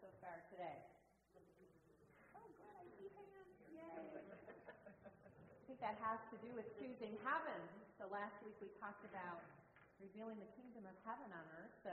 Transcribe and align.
so 0.00 0.08
far 0.20 0.40
today? 0.48 0.80
Oh, 2.32 2.48
good. 2.56 2.72
I 2.72 2.88
see 2.96 3.12
hands. 3.12 3.52
Yay. 3.68 4.24
I 5.60 5.62
think 5.68 5.80
that 5.84 5.96
has 6.00 6.18
to 6.32 6.36
do 6.40 6.50
with 6.56 6.66
choosing 6.80 7.14
heaven. 7.20 7.60
So 8.00 8.08
last 8.08 8.34
week 8.40 8.56
we 8.64 8.72
talked 8.80 9.04
about 9.04 9.44
revealing 10.00 10.40
the 10.40 10.48
kingdom 10.56 10.88
of 10.88 10.96
heaven 11.04 11.28
on 11.30 11.44
earth. 11.60 11.76
So 11.84 11.92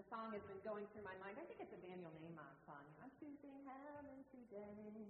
the 0.00 0.04
song 0.08 0.32
has 0.32 0.40
been 0.48 0.60
going 0.64 0.88
through 0.92 1.04
my 1.04 1.14
mind. 1.20 1.36
I 1.36 1.44
think 1.44 1.60
it's 1.60 1.72
a 1.76 1.82
Daniel 1.84 2.10
Nahmod 2.16 2.56
song. 2.64 2.84
I'm 3.04 3.12
choosing 3.20 3.54
heaven 3.68 4.24
today. 4.32 5.04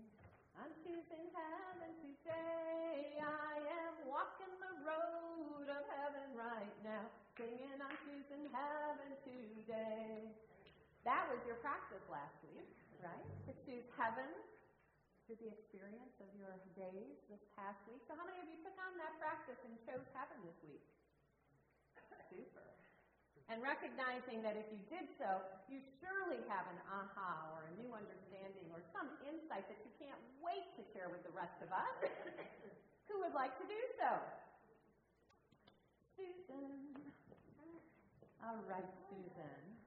I'm 0.59 0.75
choosing 0.83 1.31
heaven 1.31 1.93
today. 2.03 3.23
I 3.23 3.55
am 3.63 3.95
walking 4.11 4.51
the 4.59 4.75
road 4.83 5.69
of 5.71 5.83
heaven 5.87 6.35
right 6.35 6.77
now, 6.83 7.07
singing 7.39 7.79
I'm 7.79 7.97
choosing 8.09 8.51
heaven 8.51 9.11
today. 9.23 10.33
That 11.07 11.31
was 11.31 11.39
your 11.47 11.55
practice 11.63 12.03
last 12.11 12.35
week, 12.51 12.67
right? 12.99 13.31
To 13.47 13.55
choose 13.63 13.87
heaven 13.95 14.27
through 15.23 15.39
the 15.39 15.55
experience 15.55 16.19
of 16.19 16.27
your 16.35 16.59
days 16.75 17.15
this 17.31 17.39
past 17.55 17.79
week. 17.87 18.03
So, 18.11 18.19
how 18.19 18.27
many 18.27 18.43
of 18.43 18.51
you 18.51 18.59
took 18.67 18.75
on 18.75 18.91
that 18.99 19.15
practice 19.23 19.55
and 19.63 19.79
chose 19.87 20.03
heaven 20.11 20.43
this 20.43 20.59
week? 20.67 20.83
Super. 22.27 22.67
And 23.47 23.63
recognizing 23.63 24.43
that 24.43 24.59
if 24.59 24.67
you 24.75 24.83
did 24.91 25.07
so, 25.15 25.47
you 25.71 25.79
surely 26.03 26.43
have 26.51 26.67
an 26.75 26.83
aha 26.91 27.55
or 27.55 27.71
a 27.71 27.75
new 27.79 27.95
understanding 27.95 28.67
or 28.75 28.83
some 28.91 29.07
insight 29.23 29.71
that 29.71 29.79
you 29.87 29.95
can't 30.03 30.19
wait 30.43 30.75
to 30.75 30.83
share 30.91 31.07
with 31.07 31.23
the 31.23 31.31
rest 31.31 31.55
of 31.63 31.71
us. 31.71 31.99
Who 33.07 33.23
would 33.23 33.35
like 33.39 33.55
to 33.63 33.67
do 33.71 33.81
so? 33.95 34.11
Susan. 36.19 36.99
All 38.43 38.59
right, 38.67 38.91
Susan. 39.07 39.86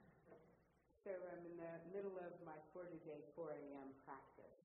So 1.07 1.15
I'm 1.31 1.43
in 1.47 1.55
the 1.55 1.75
middle 1.95 2.19
of 2.19 2.35
my 2.43 2.59
40 2.75 2.99
day 3.07 3.23
4 3.39 3.55
a.m. 3.55 3.95
practice. 4.03 4.59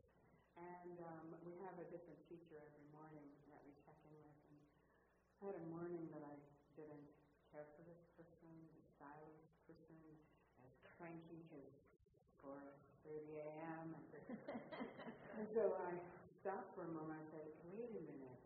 And 0.59 0.99
um, 0.99 1.27
we 1.47 1.55
have 1.63 1.79
a 1.79 1.87
different 1.91 2.19
teacher 2.27 2.59
every 2.59 2.87
morning 2.91 3.27
that 3.51 3.63
we 3.63 3.71
check 3.87 3.95
in 4.03 4.15
with. 4.19 4.39
And 4.51 4.59
I 5.39 5.51
had 5.51 5.55
a 5.59 5.65
morning 5.71 6.11
that 6.11 6.23
I 6.27 6.35
didn't 6.75 7.07
care 7.51 7.67
for 7.79 7.83
this 7.87 8.03
person, 8.19 8.51
the 8.75 8.83
stylist 8.99 9.47
person, 9.67 9.99
as 10.63 10.75
cranky 10.99 11.43
because 11.47 11.71
4.30 12.43 13.39
a.m. 13.39 13.95
and 13.95 14.07
so 15.55 15.75
I 15.79 15.99
stopped 16.43 16.71
for 16.75 16.83
a 16.87 16.91
moment. 16.91 17.23
I 17.23 17.27
said, 17.31 17.47
wait 17.63 17.91
a 17.95 18.03
minute. 18.03 18.39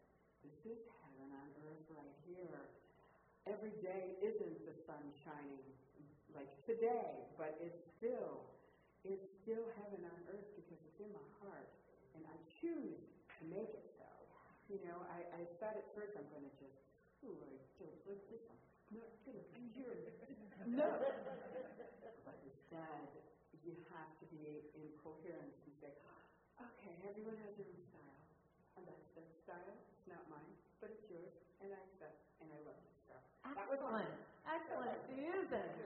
This 0.45 0.61
is 0.77 0.81
heaven 1.05 1.29
on 1.33 1.49
earth 1.65 1.85
right 1.89 2.13
here. 2.25 2.69
Every 3.49 3.73
day 3.81 4.13
isn't 4.21 4.61
the 4.69 4.77
sun 4.87 5.09
shining 5.25 5.65
like 6.39 6.51
today, 6.63 7.27
but 7.35 7.59
it's 7.59 7.83
still, 7.99 8.47
it's 9.03 9.27
still 9.43 9.67
heaven 9.83 10.07
on 10.07 10.19
earth 10.31 10.49
because 10.55 10.79
it's 10.87 11.01
in 11.03 11.11
my 11.11 11.29
heart. 11.43 11.71
And 12.15 12.23
I 12.23 12.37
choose 12.63 13.03
to 13.39 13.43
make 13.51 13.71
it 13.75 13.87
so. 13.99 14.07
You 14.71 14.79
know, 14.87 15.03
I, 15.11 15.27
I 15.35 15.43
thought 15.59 15.75
at 15.75 15.89
first 15.99 16.15
I'm 16.15 16.27
going 16.31 16.47
to 16.47 16.55
just, 16.63 16.79
ooh, 17.27 17.35
I 17.43 17.51
don't 17.83 17.99
like 18.07 18.23
this 18.31 18.43
one 18.47 18.59
not 18.95 19.13
going 19.25 19.37
to 19.37 19.49
be 19.53 19.69
here. 19.77 20.01
No. 20.69 20.89
but 22.25 22.37
instead, 22.45 23.09
you 23.65 23.77
have 23.93 24.11
to 24.21 24.27
be 24.33 24.65
in 24.77 24.89
coherence 25.01 25.61
and 25.65 25.75
say, 25.81 25.93
okay, 26.61 26.95
everyone 27.05 27.37
has 27.45 27.53
their 27.57 27.69
own 27.69 27.85
style. 27.89 28.21
And 28.81 28.83
that's 28.89 29.09
their 29.13 29.29
style. 29.45 29.77
It's 29.93 30.09
not 30.09 30.25
mine, 30.33 30.57
but 30.81 30.93
it's 30.93 31.05
yours. 31.09 31.33
And 31.61 31.73
I 31.73 31.81
accept 31.93 32.17
and 32.41 32.49
I 32.49 32.59
love 32.65 32.81
it. 32.81 32.95
So 33.09 33.15
Excellent. 33.45 34.13
Excellent, 34.49 35.01
Susan. 35.09 35.78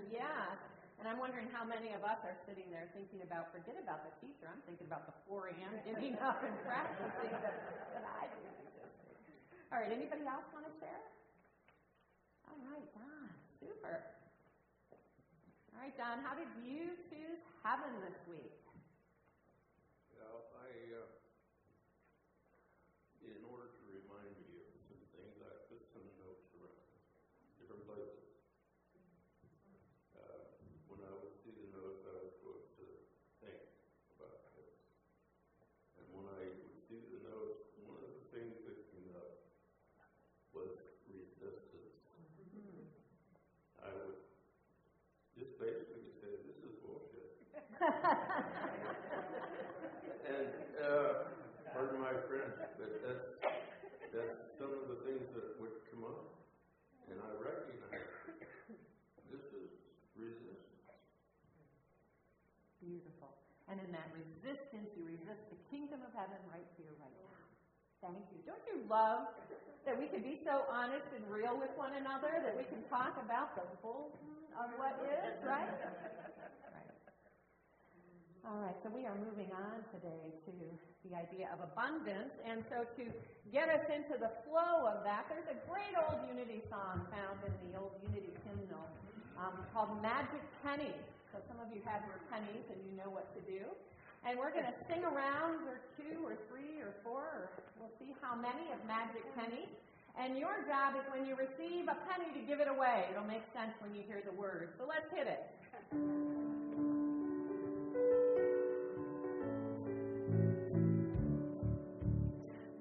And 1.03 1.11
I'm 1.11 1.19
wondering 1.19 1.51
how 1.51 1.67
many 1.67 1.91
of 1.99 2.07
us 2.07 2.23
are 2.23 2.39
sitting 2.47 2.71
there 2.71 2.87
thinking 2.95 3.27
about, 3.27 3.51
forget 3.51 3.75
about 3.75 4.07
the 4.07 4.15
teacher. 4.23 4.47
I'm 4.47 4.63
thinking 4.71 4.87
about 4.87 5.11
the 5.11 5.17
4 5.27 5.51
a.m. 5.51 5.75
getting 5.83 6.15
up 6.23 6.47
and 6.47 6.55
practicing 6.63 7.27
that, 7.43 7.59
that 7.91 8.07
I 8.07 8.31
do. 8.31 8.47
All 9.75 9.83
right, 9.83 9.91
anybody 9.91 10.23
else 10.23 10.47
want 10.55 10.63
to 10.63 10.75
share? 10.79 11.03
All 12.47 12.61
right, 12.71 12.87
Don. 12.95 13.27
Super. 13.59 13.99
All 15.75 15.81
right, 15.83 15.97
Don, 15.99 16.23
how 16.23 16.39
did 16.39 16.47
you 16.63 16.95
choose 17.11 17.43
heaven 17.67 17.91
this 18.07 18.15
week? 18.31 18.55
Well, 20.15 20.55
I, 20.55 21.03
uh, 21.03 21.11
in 23.27 23.43
order 23.51 23.75
to 23.75 23.83
remind 23.91 24.39
me 24.39 24.63
of 24.63 24.71
some 24.87 25.03
things, 25.19 25.35
I 25.43 25.51
put 25.67 25.83
some 25.91 26.07
notes 26.23 26.47
around 26.55 26.79
different 27.59 27.83
places. 27.91 28.23
Uh, 30.15 30.53
when 30.93 31.01
I 31.01 31.11
would 31.17 31.33
see 31.41 31.57
the 31.57 31.73
notes, 31.73 32.05
I 32.05 32.13
was 32.21 32.29
supposed 32.37 32.77
to 32.77 32.87
think 33.41 33.63
about 34.21 34.53
this. 34.53 34.77
And 35.97 36.05
when 36.13 36.29
I 36.29 36.45
would 36.45 36.77
see 36.85 37.01
the 37.09 37.25
notes, 37.25 37.73
one 37.89 37.97
of 37.97 38.13
the 38.13 38.29
things 38.37 38.61
that 38.69 38.77
came 38.93 39.09
up 39.17 39.49
was 40.53 40.69
resistance. 41.09 41.97
Mm-hmm. 42.13 42.85
I 43.81 43.89
would 43.89 44.21
just 45.33 45.57
basically 45.57 46.13
say, 46.21 46.33
this 46.45 46.61
is 46.61 46.77
bullshit. 46.85 47.41
And 47.83 47.91
uh, 50.79 51.27
pardon 51.75 51.99
my 51.99 52.15
French, 52.31 52.55
but 52.79 52.91
that's 53.03 53.27
that's 54.15 54.39
some 54.55 54.71
of 54.71 54.87
the 54.87 55.03
things 55.03 55.27
that 55.35 55.59
would 55.59 55.75
come 55.91 56.07
up, 56.07 56.31
and 57.11 57.19
I 57.19 57.27
recognize 57.43 58.07
this 59.35 59.43
is 59.51 59.75
resistance. 60.15 60.63
Beautiful. 62.79 63.35
And 63.67 63.83
in 63.83 63.91
that 63.91 64.07
resistance, 64.15 64.87
you 64.95 65.03
resist 65.03 65.43
the 65.51 65.59
kingdom 65.67 66.07
of 66.07 66.15
heaven 66.15 66.39
right 66.55 66.71
here, 66.79 66.95
right 67.03 67.19
now. 67.19 67.35
Thank 67.99 68.23
you. 68.31 68.47
Don't 68.47 68.63
you 68.71 68.87
love 68.87 69.27
that 69.87 69.99
we 69.99 70.07
can 70.07 70.23
be 70.23 70.39
so 70.47 70.71
honest 70.71 71.07
and 71.19 71.27
real 71.27 71.59
with 71.59 71.75
one 71.75 71.99
another 71.99 72.31
that 72.47 72.55
we 72.55 72.63
can 72.71 72.87
talk 72.87 73.19
about 73.19 73.59
the 73.59 73.67
full 73.83 74.15
of 74.55 74.71
what 74.79 74.95
is, 75.03 75.35
right. 75.43 75.67
All 78.43 78.59
right, 78.59 78.75
so 78.83 78.91
we 78.91 79.07
are 79.07 79.15
moving 79.23 79.55
on 79.55 79.87
today 79.95 80.35
to 80.43 80.51
the 81.07 81.15
idea 81.15 81.47
of 81.55 81.63
abundance. 81.63 82.35
And 82.43 82.67
so 82.67 82.83
to 82.99 83.07
get 83.55 83.71
us 83.71 83.87
into 83.87 84.19
the 84.19 84.35
flow 84.43 84.91
of 84.91 85.07
that, 85.07 85.31
there's 85.31 85.47
a 85.47 85.55
great 85.71 85.95
old 85.95 86.19
Unity 86.27 86.59
song 86.67 87.07
found 87.15 87.39
in 87.47 87.55
the 87.71 87.79
old 87.79 87.95
Unity 88.03 88.35
hymnal 88.43 88.83
um, 89.39 89.63
called 89.71 89.95
Magic 90.03 90.43
Penny. 90.59 90.91
So 91.31 91.39
some 91.47 91.63
of 91.63 91.71
you 91.71 91.87
have 91.87 92.03
your 92.11 92.19
pennies 92.35 92.67
and 92.67 92.83
you 92.83 92.99
know 92.99 93.15
what 93.15 93.31
to 93.39 93.41
do. 93.47 93.63
And 94.27 94.35
we're 94.35 94.51
going 94.51 94.67
to 94.67 94.75
sing 94.91 95.07
around 95.07 95.63
or 95.71 95.79
two 95.95 96.27
or 96.27 96.35
three 96.51 96.83
or 96.83 96.99
four, 97.07 97.23
or 97.23 97.63
we'll 97.79 97.95
see 98.03 98.11
how 98.19 98.35
many 98.35 98.75
of 98.75 98.83
Magic 98.91 99.23
Penny. 99.39 99.71
And 100.19 100.35
your 100.35 100.67
job 100.67 100.99
is 100.99 101.07
when 101.15 101.31
you 101.31 101.39
receive 101.39 101.87
a 101.87 101.95
penny 102.11 102.35
to 102.35 102.43
give 102.43 102.59
it 102.59 102.67
away. 102.67 103.07
It'll 103.15 103.23
make 103.23 103.47
sense 103.55 103.71
when 103.79 103.95
you 103.95 104.03
hear 104.03 104.19
the 104.27 104.35
word. 104.35 104.75
So 104.83 104.91
let's 104.91 105.07
hit 105.15 105.31
it. 105.31 105.47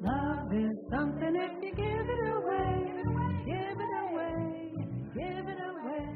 Love 0.01 0.53
is 0.53 0.77
something 0.91 1.35
if 1.35 1.63
you 1.63 1.71
give 1.75 2.09
it 2.09 2.29
away, 2.35 3.03
give 3.45 3.79
it 3.79 3.93
away, 4.09 4.73
give 5.13 5.47
it 5.47 5.61
away. 5.71 6.07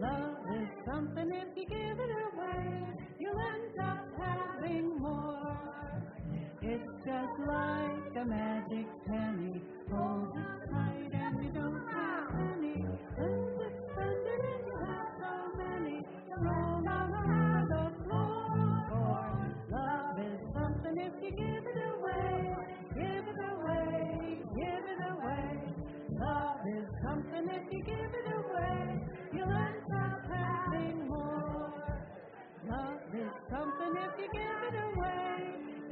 Love 0.00 0.38
is 0.56 0.68
something 0.86 1.30
if 1.32 1.48
you 1.56 1.66
give 1.66 2.00
it 2.00 2.12
away, 2.34 2.82
you'll 3.20 3.38
end 3.38 3.80
up 3.80 4.06
having 4.18 4.98
more. 5.00 5.58
It's 6.62 6.90
just 7.04 7.40
like 7.46 8.16
a 8.16 8.24
magic 8.26 8.86
penny, 9.06 9.62
hold 9.92 10.36
it 10.36 10.70
tight 10.72 10.99
you 34.20 34.28
give 34.32 34.62
it 34.68 34.76
away, 34.88 35.36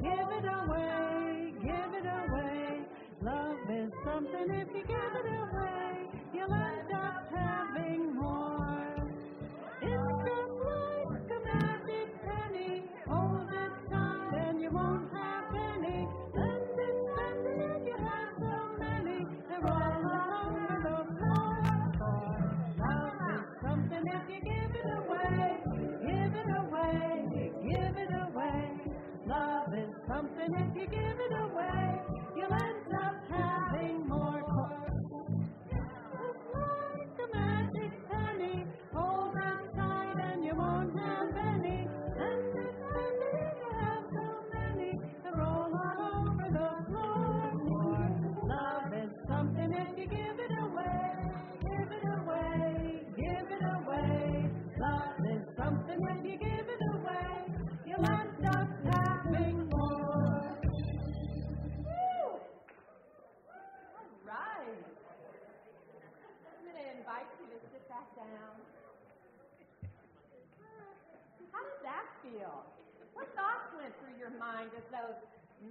give 0.01 0.29
it 0.37 0.45
away, 0.45 1.53
give 1.63 1.93
it 1.99 2.07
away. 2.07 2.85
Love 3.23 3.57
is 3.71 3.91
something 4.05 4.47
if 4.51 4.67
you 4.75 4.83
give 4.87 5.13
it 5.21 5.27
away. 5.27 6.09
You 6.33 6.47
love. 6.49 6.88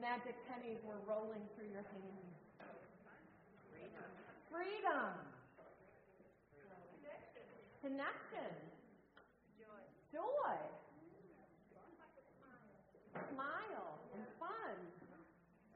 Magic 0.09 0.41
pennies 0.49 0.81
were 0.89 0.97
rolling 1.05 1.45
through 1.53 1.69
your 1.69 1.85
hands? 1.85 2.33
Freedom. 3.69 4.09
Freedom. 4.49 5.13
Connection. 7.85 8.53
Joy. 9.61 9.85
Joy. 10.09 10.57
Smile 13.37 14.01
and 14.17 14.25
fun. 14.41 14.77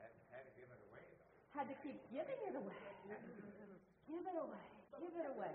Had 0.00 0.48
to 0.48 0.52
give 0.56 0.68
it 0.72 0.80
away. 0.88 1.04
Had 1.52 1.68
to 1.68 1.76
keep 1.84 2.00
giving 2.08 2.40
it 2.48 2.56
away. 2.56 2.80
Give 4.08 4.24
it 4.24 4.38
away. 4.40 4.64
Give 4.96 5.12
it 5.12 5.28
away. 5.28 5.54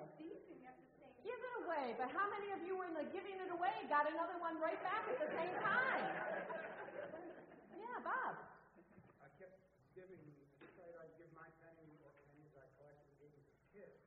Give 1.26 1.42
it 1.42 1.56
away. 1.66 1.98
But 1.98 2.14
how 2.14 2.30
many 2.30 2.54
of 2.54 2.62
you 2.62 2.78
were 2.78 2.86
in 2.86 2.94
the 2.94 3.10
giving 3.10 3.42
it 3.42 3.50
away 3.50 3.74
got 3.90 4.06
another 4.06 4.38
one 4.38 4.62
right 4.62 4.78
back 4.86 5.02
at 5.10 5.18
the 5.18 5.30
same 5.34 5.56
time? 5.66 6.06
Yeah, 7.74 7.98
Bob. 8.06 8.38
I 9.28 9.30
kept 9.36 9.60
giving, 9.92 10.24
decided 10.64 10.96
I'd 11.04 11.12
give 11.20 11.28
my 11.36 11.52
penny 11.60 12.00
or 12.00 12.16
pennies 12.24 12.56
I 12.56 12.64
collected 12.80 13.12
and 13.12 13.18
gave 13.20 13.32
them 13.36 13.44
to 13.44 13.56
kids. 13.76 14.00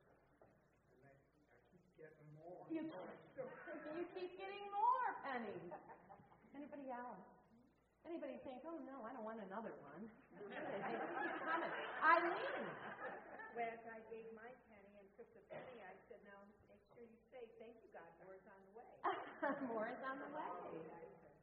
And 0.89 0.97
they, 1.05 1.13
I 1.13 1.61
keep 1.69 1.85
getting 1.93 2.25
more. 2.33 2.51
and 2.57 2.60
You, 2.71 2.87
you 2.87 4.03
keep 4.15 4.31
getting 4.39 4.65
more 4.71 5.07
pennies. 5.27 5.71
Anybody 6.55 6.87
else? 6.87 7.19
Anybody 8.07 8.39
think, 8.47 8.63
oh 8.63 8.79
no, 8.87 9.03
I 9.03 9.11
don't 9.11 9.27
want 9.27 9.43
another 9.43 9.75
one? 9.83 10.07
They 10.39 10.47
keep 10.47 11.35
coming. 11.43 11.73
Eileen. 11.99 12.63
When 13.59 13.75
I 13.91 13.99
gave 14.07 14.23
my 14.31 14.47
penny 14.71 14.93
and 15.03 15.05
took 15.19 15.27
the 15.35 15.43
penny, 15.51 15.83
I 15.83 15.91
said, 16.07 16.23
now 16.23 16.39
make 16.71 16.79
sure 16.95 17.03
you 17.03 17.19
say, 17.27 17.43
thank 17.59 17.75
you, 17.83 17.91
God, 17.91 18.07
more 18.23 18.39
is 18.39 18.47
on 18.47 18.59
the 18.63 18.73
way. 18.79 18.87
More 19.67 19.87
is 19.91 20.01
on 20.07 20.17
the 20.23 20.31
way. 20.31 20.47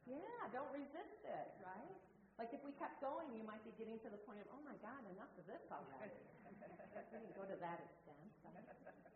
Yeah, 0.09 0.41
don't 0.49 0.71
resist 0.73 1.21
it, 1.21 1.47
right? 1.61 1.93
Like 2.41 2.49
if 2.57 2.63
we 2.65 2.73
kept 2.81 2.97
going, 3.05 3.29
you 3.37 3.45
might 3.45 3.61
be 3.61 3.69
getting 3.77 4.01
to 4.01 4.09
the 4.09 4.17
point 4.25 4.41
of, 4.41 4.49
oh 4.49 4.61
my 4.65 4.73
God, 4.81 4.97
enough 5.13 5.29
of 5.37 5.45
this 5.45 5.61
already. 5.69 6.17
we 6.49 7.21
didn't 7.21 7.35
go 7.37 7.45
to 7.45 7.57
that 7.61 7.79
extent. 7.85 8.27
but- 8.41 9.08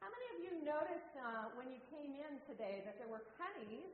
How 0.00 0.08
many 0.08 0.26
of 0.32 0.38
you 0.40 0.52
noticed 0.64 1.12
uh, 1.20 1.52
when 1.60 1.68
you 1.68 1.76
came 1.92 2.16
in 2.16 2.40
today 2.48 2.80
that 2.88 2.96
there 2.96 3.08
were 3.12 3.20
pennies 3.36 3.92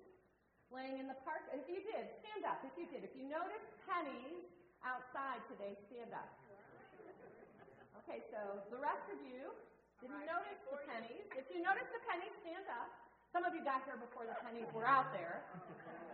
laying 0.70 1.02
in 1.02 1.10
the 1.10 1.18
park? 1.26 1.42
If 1.50 1.66
you 1.66 1.82
did, 1.82 2.06
stand 2.22 2.46
up. 2.46 2.62
If 2.62 2.78
you 2.78 2.86
did, 2.86 3.02
if 3.02 3.10
you 3.18 3.26
noticed 3.26 3.66
pennies 3.90 4.46
outside 4.86 5.42
today, 5.50 5.74
stand 5.90 6.14
up. 6.14 6.30
Okay, 8.06 8.22
so 8.30 8.62
the 8.70 8.78
rest 8.78 9.02
of 9.10 9.18
you 9.26 9.50
didn't 9.98 10.22
notice 10.30 10.62
the 10.70 10.78
pennies. 10.86 11.26
If 11.34 11.50
you 11.50 11.58
noticed 11.58 11.90
the 11.90 12.02
pennies, 12.06 12.30
stand 12.46 12.70
up. 12.70 12.86
Some 13.34 13.42
of 13.42 13.50
you 13.50 13.66
got 13.66 13.82
here 13.82 13.98
before 13.98 14.30
the 14.30 14.38
pennies 14.46 14.70
were 14.70 14.86
out 14.86 15.10
there, 15.10 15.42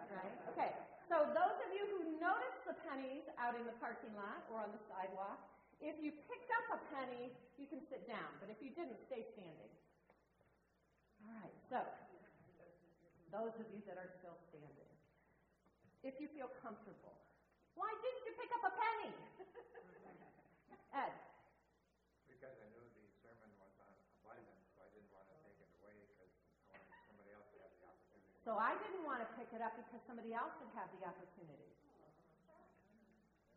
right? 0.09 0.35
Okay, 0.57 0.73
so 1.05 1.29
those 1.37 1.57
of 1.69 1.71
you 1.77 1.85
who 1.93 2.17
noticed 2.17 2.65
the 2.65 2.73
pennies 2.89 3.29
out 3.37 3.53
in 3.61 3.69
the 3.69 3.77
parking 3.77 4.17
lot 4.17 4.41
or 4.49 4.65
on 4.65 4.73
the 4.73 4.81
sidewalk, 4.89 5.37
if 5.83 5.99
you 5.99 6.15
picked 6.31 6.51
up 6.63 6.79
a 6.79 6.81
penny, 6.95 7.35
you 7.59 7.67
can 7.67 7.83
sit 7.91 8.07
down. 8.07 8.39
But 8.39 8.49
if 8.49 8.63
you 8.63 8.71
didn't, 8.71 9.03
stay 9.11 9.27
standing. 9.35 9.71
All 11.27 11.35
right, 11.43 11.55
so 11.71 11.83
those 13.31 13.55
of 13.59 13.67
you 13.71 13.83
that 13.87 13.99
are 13.99 14.11
still 14.19 14.39
standing, 14.51 14.91
if 16.03 16.19
you 16.19 16.27
feel 16.31 16.51
comfortable, 16.63 17.19
why 17.75 17.91
didn't 17.99 18.23
you 18.27 18.33
pick 18.39 18.51
up 18.55 18.63
a 18.67 18.73
penny? 18.75 19.15
Ed. 21.07 21.15
Because 22.27 22.59
I 22.59 22.67
knew 22.75 22.87
the 22.95 23.07
sermon 23.23 23.51
was 23.59 23.75
on 23.83 23.93
abundance, 24.23 24.67
so 24.75 24.83
I 24.83 24.91
didn't 24.91 25.11
want 25.15 25.27
to 25.31 25.35
take 25.43 25.59
it 25.63 25.71
away 25.79 26.03
because 26.07 26.31
I 26.71 26.79
wanted 26.79 27.03
somebody 27.07 27.31
else 27.31 27.47
to 27.55 27.59
have 27.63 27.71
the 27.79 27.87
opportunity. 27.87 28.39
So 28.43 28.59
I 28.59 28.75
didn't 28.79 29.03
want 29.07 29.23
to 29.23 29.29
pick 29.39 29.51
it 29.55 29.63
up 29.63 29.75
because 29.79 30.03
somebody 30.07 30.35
else 30.35 30.55
would 30.59 30.71
have 30.75 30.91
the 30.91 31.07
opportunity. 31.07 31.71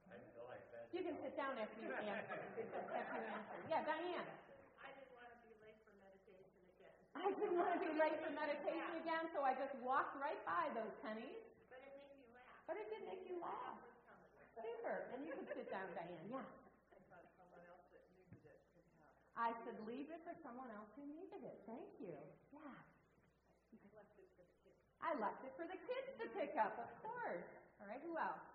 I 0.05 0.21
feel 0.31 0.45
like 0.45 0.69
that. 0.69 0.84
You 0.95 1.03
can 1.03 1.19
sit 1.19 1.35
down 1.35 1.59
after 1.59 1.75
you 1.83 1.91
answer. 1.91 2.39
After 2.39 2.55
you 2.55 3.27
answer. 3.27 3.59
Yeah, 3.67 3.83
Diane. 3.83 4.31
I 4.79 4.95
didn't 4.95 5.11
want 5.19 5.27
to 5.27 5.39
be 5.43 5.51
late 5.59 5.75
for 5.83 5.91
meditation 5.99 6.63
again, 6.71 6.95
I 7.19 7.27
didn't 7.35 7.57
want 7.59 7.71
to 7.75 7.81
be 7.83 7.91
late 7.99 8.15
for 8.23 8.31
meditation 8.31 8.91
again, 9.03 9.23
so 9.35 9.43
I 9.43 9.59
just 9.59 9.75
walked 9.83 10.15
right 10.23 10.39
by 10.47 10.71
those 10.71 10.95
pennies. 11.03 11.43
but 11.67 11.83
it 11.83 11.91
made 11.99 12.15
me 12.15 12.31
laugh. 12.31 12.63
But 12.63 12.75
it 12.79 12.87
did 12.87 13.03
make 13.11 13.27
you 13.27 13.35
laugh. 13.43 13.75
Super. 14.55 15.11
And 15.11 15.27
you 15.27 15.35
can 15.35 15.43
sit 15.51 15.67
down, 15.67 15.91
Diane. 15.91 16.31
Yeah. 16.31 16.47
I 16.95 16.99
thought 17.11 17.27
someone 17.35 17.63
else 17.67 17.83
that 17.91 17.99
needed 18.15 18.39
it 18.47 18.59
could 18.71 18.87
have. 18.95 19.11
I 19.35 19.51
said, 19.67 19.75
leave 19.83 20.07
it 20.07 20.23
for 20.23 20.31
someone 20.47 20.71
else 20.71 20.87
who 20.95 21.03
needed 21.11 21.43
it. 21.43 21.59
Thank 21.67 21.91
you. 21.99 22.15
Yeah. 22.55 22.63
I 22.63 23.83
left 23.99 24.15
it 24.15 24.31
for 24.31 24.47
the 24.47 24.55
kids. 24.63 24.79
I 25.03 25.11
left 25.19 25.43
it 25.43 25.51
for 25.59 25.67
the 25.67 25.75
kids 25.75 26.07
to 26.23 26.25
pick 26.39 26.55
up, 26.55 26.79
of 26.79 26.87
course. 27.03 27.51
All 27.83 27.87
right, 27.91 27.99
who 27.99 28.15
else? 28.15 28.47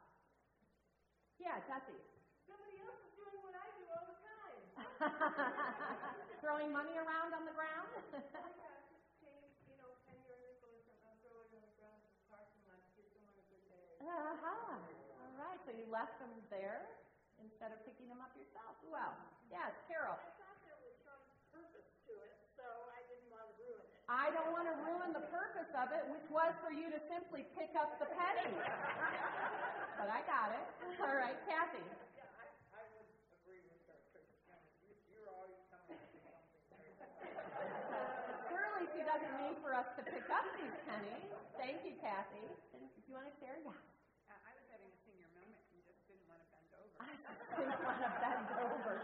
Yeah, 1.40 1.56
Jesse. 1.68 2.00
Somebody 2.44 2.76
else 2.84 3.00
is 3.00 3.12
doing 3.16 3.40
what 3.40 3.56
I 3.56 3.64
do 3.80 3.84
all 3.96 4.04
the 4.04 4.18
time. 4.20 4.60
Throwing 6.40 6.72
money 6.72 6.96
around 6.96 7.32
on 7.32 7.44
the 7.44 7.52
ground? 7.52 7.88
Yeah, 8.56 8.76
just 8.88 9.00
change, 9.20 9.56
you 9.64 9.76
know, 9.76 9.92
penny 10.04 10.28
or 10.28 10.36
nickel 10.36 10.68
or 10.68 10.80
something, 10.84 11.08
I'll 11.08 11.16
throw 11.24 11.40
it 11.40 11.52
on 11.52 11.64
the 11.64 11.72
ground 11.72 12.04
in 12.04 12.12
the 12.12 12.20
parking 12.28 12.60
lot, 12.68 12.80
give 12.94 13.06
someone 13.12 13.36
a 13.36 13.44
good 13.48 13.64
day. 13.68 13.96
uh-huh. 14.00 14.76
All 15.20 15.32
right, 15.36 15.60
so 15.64 15.70
you 15.70 15.84
left 15.88 16.18
them 16.18 16.30
there 16.50 16.84
instead 17.40 17.72
of 17.72 17.80
picking 17.84 18.08
them 18.08 18.20
up 18.20 18.30
yourself. 18.36 18.76
Who 18.82 18.94
else? 18.94 19.16
Yes, 19.48 19.72
Carol. 19.86 20.18
I 20.20 20.28
thought 20.36 20.56
there 20.60 20.76
was 20.76 20.92
some 21.02 21.20
purpose 21.50 21.88
to 22.06 22.12
it, 22.20 22.36
so 22.54 22.62
I 22.92 23.00
didn't 23.02 23.28
want 23.28 23.42
to 23.48 23.50
ruin 23.56 23.86
it. 23.88 23.98
I 24.08 24.30
don't 24.30 24.50
want 24.52 24.66
to 24.68 24.74
ruin 24.74 25.12
the 25.12 25.20
purpose 25.20 25.68
of 25.74 25.90
it, 25.92 26.06
which 26.06 26.28
was 26.28 26.52
for 26.60 26.70
you 26.70 26.90
to 26.90 26.98
simply 27.08 27.44
pick 27.54 27.74
up 27.74 27.88
the 27.98 28.06
penny. 28.06 28.52
but 29.98 30.08
I 30.08 30.20
got 30.22 30.50
it. 30.52 30.64
All 31.00 31.14
right, 31.14 31.36
Kathy. 31.46 31.82
Yeah, 32.14 32.28
I, 32.36 32.46
I 32.70 32.82
would 32.84 33.06
agree 33.30 33.60
with 33.60 33.78
her, 33.86 33.98
because, 34.12 34.26
you, 34.78 34.94
you're 35.08 35.26
always 35.28 35.56
telling 35.68 35.90
me 35.96 36.12
something 36.22 36.52
very 36.68 36.92
Surely 38.48 38.86
she 38.92 39.02
doesn't 39.02 39.36
mean 39.36 39.54
for 39.60 39.72
us 39.74 39.86
to 39.96 40.02
pick 40.02 40.24
up. 41.08 41.56
Thank 41.56 41.84
you, 41.84 41.94
Kathy. 42.00 42.44
And 42.72 42.88
do 42.92 43.00
you 43.06 43.14
want 43.14 43.26
to 43.28 43.36
share? 43.40 43.56
Yeah. 43.64 43.72
Uh, 44.28 44.36
I 44.46 44.52
was 44.54 44.64
having 44.68 44.88
a 44.92 44.98
senior 45.04 45.28
moment 45.32 45.60
and 45.72 45.80
just 45.84 45.98
didn't 46.06 46.26
want 46.26 46.40
to 46.40 46.46
bend 46.52 46.70
over. 46.76 46.94
I 47.00 47.16
just 47.16 47.40
didn't 47.56 47.82
want 47.82 48.00
to 48.04 48.10
bend 48.20 48.48
over. 48.60 48.94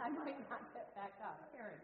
I 0.00 0.08
might 0.10 0.38
not 0.48 0.62
get 0.72 0.94
back 0.94 1.12
up. 1.20 1.40
Karen. 1.52 1.80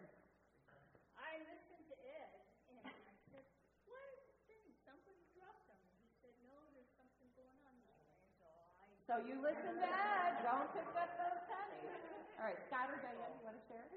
I 1.17 1.38
listened 1.49 1.85
to 1.88 1.95
Ed, 2.05 2.33
and 2.69 2.76
I 2.85 2.93
said, 3.31 3.45
what 3.85 4.05
is 4.12 4.21
the 4.29 4.37
thing? 4.47 4.64
Somebody 4.85 5.25
dropped 5.33 5.64
them. 5.67 5.81
And 5.88 6.00
he 6.05 6.12
said, 6.21 6.35
no, 6.45 6.69
there's 6.73 6.93
something 6.97 7.29
going 7.35 7.59
on 7.64 7.75
this 7.83 7.97
way. 8.12 8.25
So 8.38 8.47
I, 8.79 8.87
So 9.07 9.14
you 9.25 9.35
listen 9.41 9.81
to 9.81 9.88
Ed. 9.88 10.43
Don't 10.43 10.69
pick 10.73 10.88
up 10.97 11.11
those 11.17 11.41
pennies. 11.49 11.88
All 12.38 12.45
right, 12.49 12.59
Scott 12.69 12.91
or 12.91 12.99
Diane, 12.99 13.33
you 13.38 13.45
want 13.45 13.57
to 13.57 13.64
share? 13.67 13.87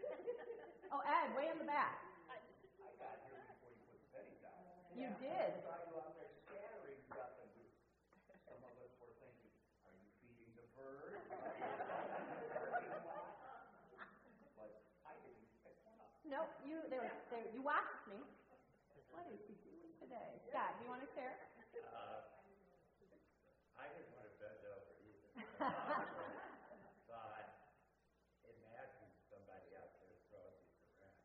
Oh, 0.93 1.01
Ed, 1.01 1.33
way 1.35 1.49
in 1.49 1.57
the 1.57 1.65
back. 1.65 1.97
I 2.29 2.91
got 2.99 3.17
here 3.25 3.41
before 3.41 3.71
you 3.71 3.81
put 3.83 3.97
the 3.99 4.07
pennies 4.13 4.83
You 4.95 5.11
did. 5.19 5.51
saw 5.59 5.75
you 5.91 5.99
out 5.99 6.15
there 6.15 6.31
scattering 6.47 7.03
stuff, 7.11 7.35
and 7.43 7.51
some 8.47 8.63
of 8.63 8.71
us 8.79 8.95
were 8.95 9.11
thinking, 9.19 9.51
are 9.83 9.91
you 9.91 10.07
feeding 10.23 10.55
the 10.55 10.63
birds? 10.71 11.19
But 14.55 14.71
I 15.03 15.13
didn't 15.19 15.51
pick 15.67 15.75
one 15.83 15.99
up. 15.99 16.15
Nope, 16.23 16.47
you 16.63 16.79
they 16.87 16.95
were, 17.03 17.11
they, 17.27 17.43
you 17.51 17.59
watched 17.59 18.07
me. 18.07 18.23
What 19.11 19.27
is 19.35 19.43
he 19.51 19.59
doing 19.67 19.91
today? 19.99 20.39
Scott, 20.47 20.79
do 20.79 20.87
you 20.87 20.89
want 20.95 21.03
to 21.03 21.11
share? 21.11 21.35
I 23.75 23.91
didn't 23.91 24.15
want 24.15 24.31
to 24.31 24.35
bend 24.39 24.63
over 24.63 24.95
either. 25.03 25.27
But 27.11 27.51
imagine 28.47 29.11
somebody 29.27 29.75
out 29.75 29.91
there 29.99 30.15
throwing 30.31 30.55
these 30.71 30.87
around. 30.95 31.19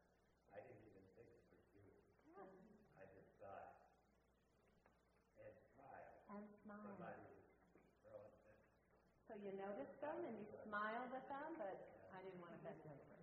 I 0.54 0.58
didn't 0.66 0.82
even 0.90 1.06
think 1.14 1.30
it 1.30 1.46
was 1.50 1.62
you. 1.70 1.86
I 2.98 3.06
just 3.10 3.30
thought, 3.42 3.74
and 5.40 5.56
smile. 5.74 6.30
And 6.30 6.46
smile. 6.62 6.84
Somebody 6.94 7.26
was 7.26 7.42
throwing 8.04 8.34
this. 8.44 8.60
You 9.50 9.58
noticed 9.58 9.98
them 9.98 10.14
and 10.30 10.38
you 10.38 10.46
smiled 10.62 11.10
at 11.10 11.26
them, 11.26 11.58
but 11.58 11.74
I 12.14 12.22
didn't 12.22 12.38
want 12.38 12.54
to 12.54 12.62
bend 12.62 12.78
over. 12.86 13.18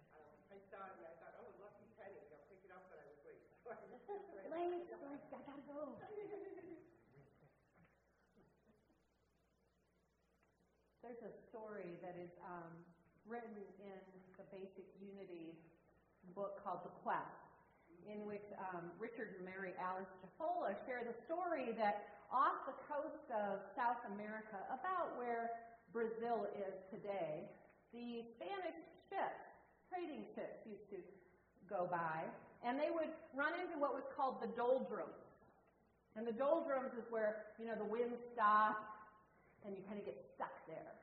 I 0.52 0.60
saw 0.68 0.84
it 0.84 1.00
and 1.00 1.08
I 1.08 1.16
thought, 1.24 1.40
oh, 1.40 1.56
lucky 1.64 1.88
penny, 1.96 2.20
I'll 2.20 2.44
pick 2.52 2.60
it 2.68 2.72
up, 2.76 2.84
but 2.92 3.00
I 3.00 3.08
was 3.08 3.16
late. 3.24 3.48
So 3.64 3.72
I 3.72 3.80
was 3.88 4.04
just 4.04 4.28
Late, 4.36 4.52
ready. 4.52 4.84
I 4.92 5.40
gotta 5.48 5.64
go. 5.64 5.96
There's 11.00 11.24
a 11.24 11.32
story 11.48 11.96
that 12.04 12.20
is 12.20 12.36
um, 12.44 12.76
written 13.24 13.64
in 13.80 14.04
the 14.36 14.44
Basic 14.52 14.84
Unity 15.00 15.56
book 16.36 16.60
called 16.60 16.84
The 16.84 16.92
Quest, 17.08 17.40
in 18.04 18.28
which 18.28 18.52
um, 18.76 18.92
Richard 19.00 19.40
and 19.40 19.48
Mary 19.48 19.72
Alice 19.80 20.12
Jafolla 20.20 20.76
share 20.84 21.08
the 21.08 21.16
story 21.24 21.72
that 21.80 22.20
off 22.28 22.68
the 22.68 22.76
coast 22.92 23.32
of 23.32 23.64
South 23.80 24.04
America, 24.12 24.60
about 24.68 25.16
where 25.16 25.56
Brazil 25.98 26.46
is 26.54 26.78
today, 26.94 27.50
the 27.90 28.22
Spanish 28.38 28.78
ships, 29.10 29.42
trading 29.90 30.30
ships, 30.38 30.62
used 30.70 30.86
to 30.94 31.02
go 31.66 31.90
by, 31.90 32.22
and 32.62 32.78
they 32.78 32.94
would 32.94 33.10
run 33.34 33.58
into 33.58 33.82
what 33.82 33.98
was 33.98 34.06
called 34.14 34.38
the 34.38 34.54
doldrums. 34.54 35.26
And 36.14 36.22
the 36.22 36.38
doldrums 36.38 36.94
is 36.94 37.02
where, 37.10 37.50
you 37.58 37.66
know, 37.66 37.74
the 37.74 37.90
wind 37.90 38.14
stops 38.30 38.86
and 39.66 39.74
you 39.74 39.82
kind 39.90 39.98
of 39.98 40.06
get 40.06 40.22
stuck 40.38 40.54
there. 40.70 40.94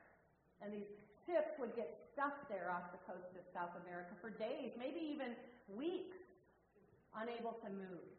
And 0.63 0.71
these 0.71 0.87
ships 1.27 1.51
would 1.59 1.75
get 1.75 1.91
stuck 2.15 2.47
there 2.47 2.71
off 2.71 2.95
the 2.95 3.03
coast 3.03 3.35
of 3.35 3.43
South 3.51 3.75
America 3.83 4.15
for 4.23 4.31
days, 4.31 4.71
maybe 4.79 5.03
even 5.11 5.35
weeks, 5.75 6.23
unable 7.19 7.59
to 7.67 7.67
move. 7.67 8.15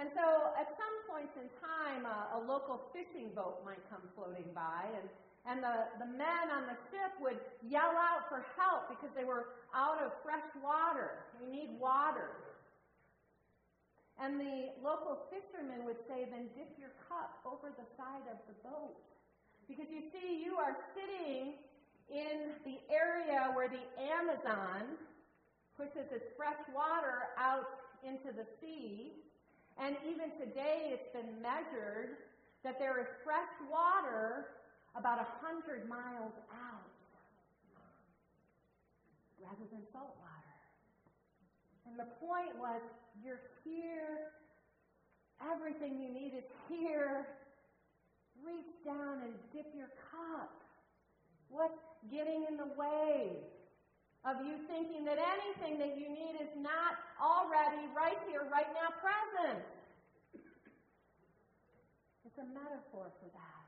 And 0.00 0.08
so 0.16 0.56
at 0.56 0.72
some 0.74 0.96
points 1.08 1.36
in 1.36 1.48
time, 1.60 2.08
a, 2.08 2.38
a 2.38 2.40
local 2.48 2.80
fishing 2.96 3.30
boat 3.36 3.60
might 3.64 3.82
come 3.92 4.00
floating 4.16 4.48
by, 4.56 4.88
and, 4.88 5.06
and 5.44 5.58
the, 5.60 5.90
the 6.00 6.08
men 6.08 6.48
on 6.48 6.64
the 6.64 6.78
ship 6.88 7.12
would 7.20 7.36
yell 7.68 7.92
out 7.92 8.24
for 8.32 8.46
help 8.56 8.88
because 8.88 9.12
they 9.12 9.24
were 9.28 9.52
out 9.76 10.00
of 10.00 10.12
fresh 10.24 10.46
water. 10.64 11.28
They 11.36 11.48
need 11.50 11.76
water. 11.76 12.32
And 14.20 14.38
the 14.38 14.70
local 14.80 15.26
fishermen 15.28 15.84
would 15.84 15.98
say, 16.08 16.28
then 16.30 16.48
dip 16.54 16.72
your 16.78 16.94
cup 17.08 17.42
over 17.44 17.74
the 17.74 17.88
side 17.98 18.24
of 18.30 18.38
the 18.46 18.56
boat. 18.62 18.96
Because 19.66 19.90
you 19.90 20.08
see, 20.12 20.40
you 20.44 20.56
are 20.56 20.76
sitting 20.94 21.58
in 22.12 22.54
the 22.64 22.78
area 22.92 23.50
where 23.54 23.68
the 23.68 23.82
Amazon 23.98 25.00
pushes 25.76 26.06
its 26.12 26.28
fresh 26.36 26.60
water 26.74 27.32
out 27.38 27.66
into 28.04 28.30
the 28.36 28.44
sea. 28.60 29.12
And 29.80 29.96
even 30.04 30.30
today, 30.38 30.92
it's 30.92 31.08
been 31.12 31.40
measured 31.40 32.18
that 32.64 32.78
there 32.78 33.00
is 33.00 33.06
fresh 33.24 33.50
water 33.70 34.46
about 34.96 35.18
a 35.18 35.26
hundred 35.40 35.88
miles 35.88 36.32
out 36.52 36.92
rather 39.40 39.66
than 39.72 39.82
salt 39.92 40.14
water. 40.20 40.56
And 41.86 41.98
the 41.98 42.08
point 42.20 42.54
was, 42.60 42.80
you're 43.24 43.42
here. 43.64 44.32
Everything 45.42 45.98
you 45.98 46.08
need 46.08 46.32
is 46.36 46.46
here. 46.68 47.26
Reach 48.44 48.72
down 48.84 49.22
and 49.24 49.34
dip 49.52 49.66
your 49.74 49.90
cup. 50.10 50.52
What's 51.48 51.82
getting 52.10 52.46
in 52.48 52.56
the 52.56 52.70
way 52.78 53.36
of 54.22 54.38
you 54.46 54.54
thinking 54.70 55.02
that 55.04 55.18
anything 55.18 55.82
that 55.82 55.98
you 55.98 56.06
need 56.06 56.38
is 56.38 56.54
not 56.62 56.94
already 57.18 57.82
right 57.90 58.18
here, 58.30 58.46
right 58.46 58.70
now, 58.70 58.94
present? 59.02 59.66
It's 62.22 62.38
a 62.38 62.46
metaphor 62.54 63.10
for 63.18 63.28
that. 63.34 63.62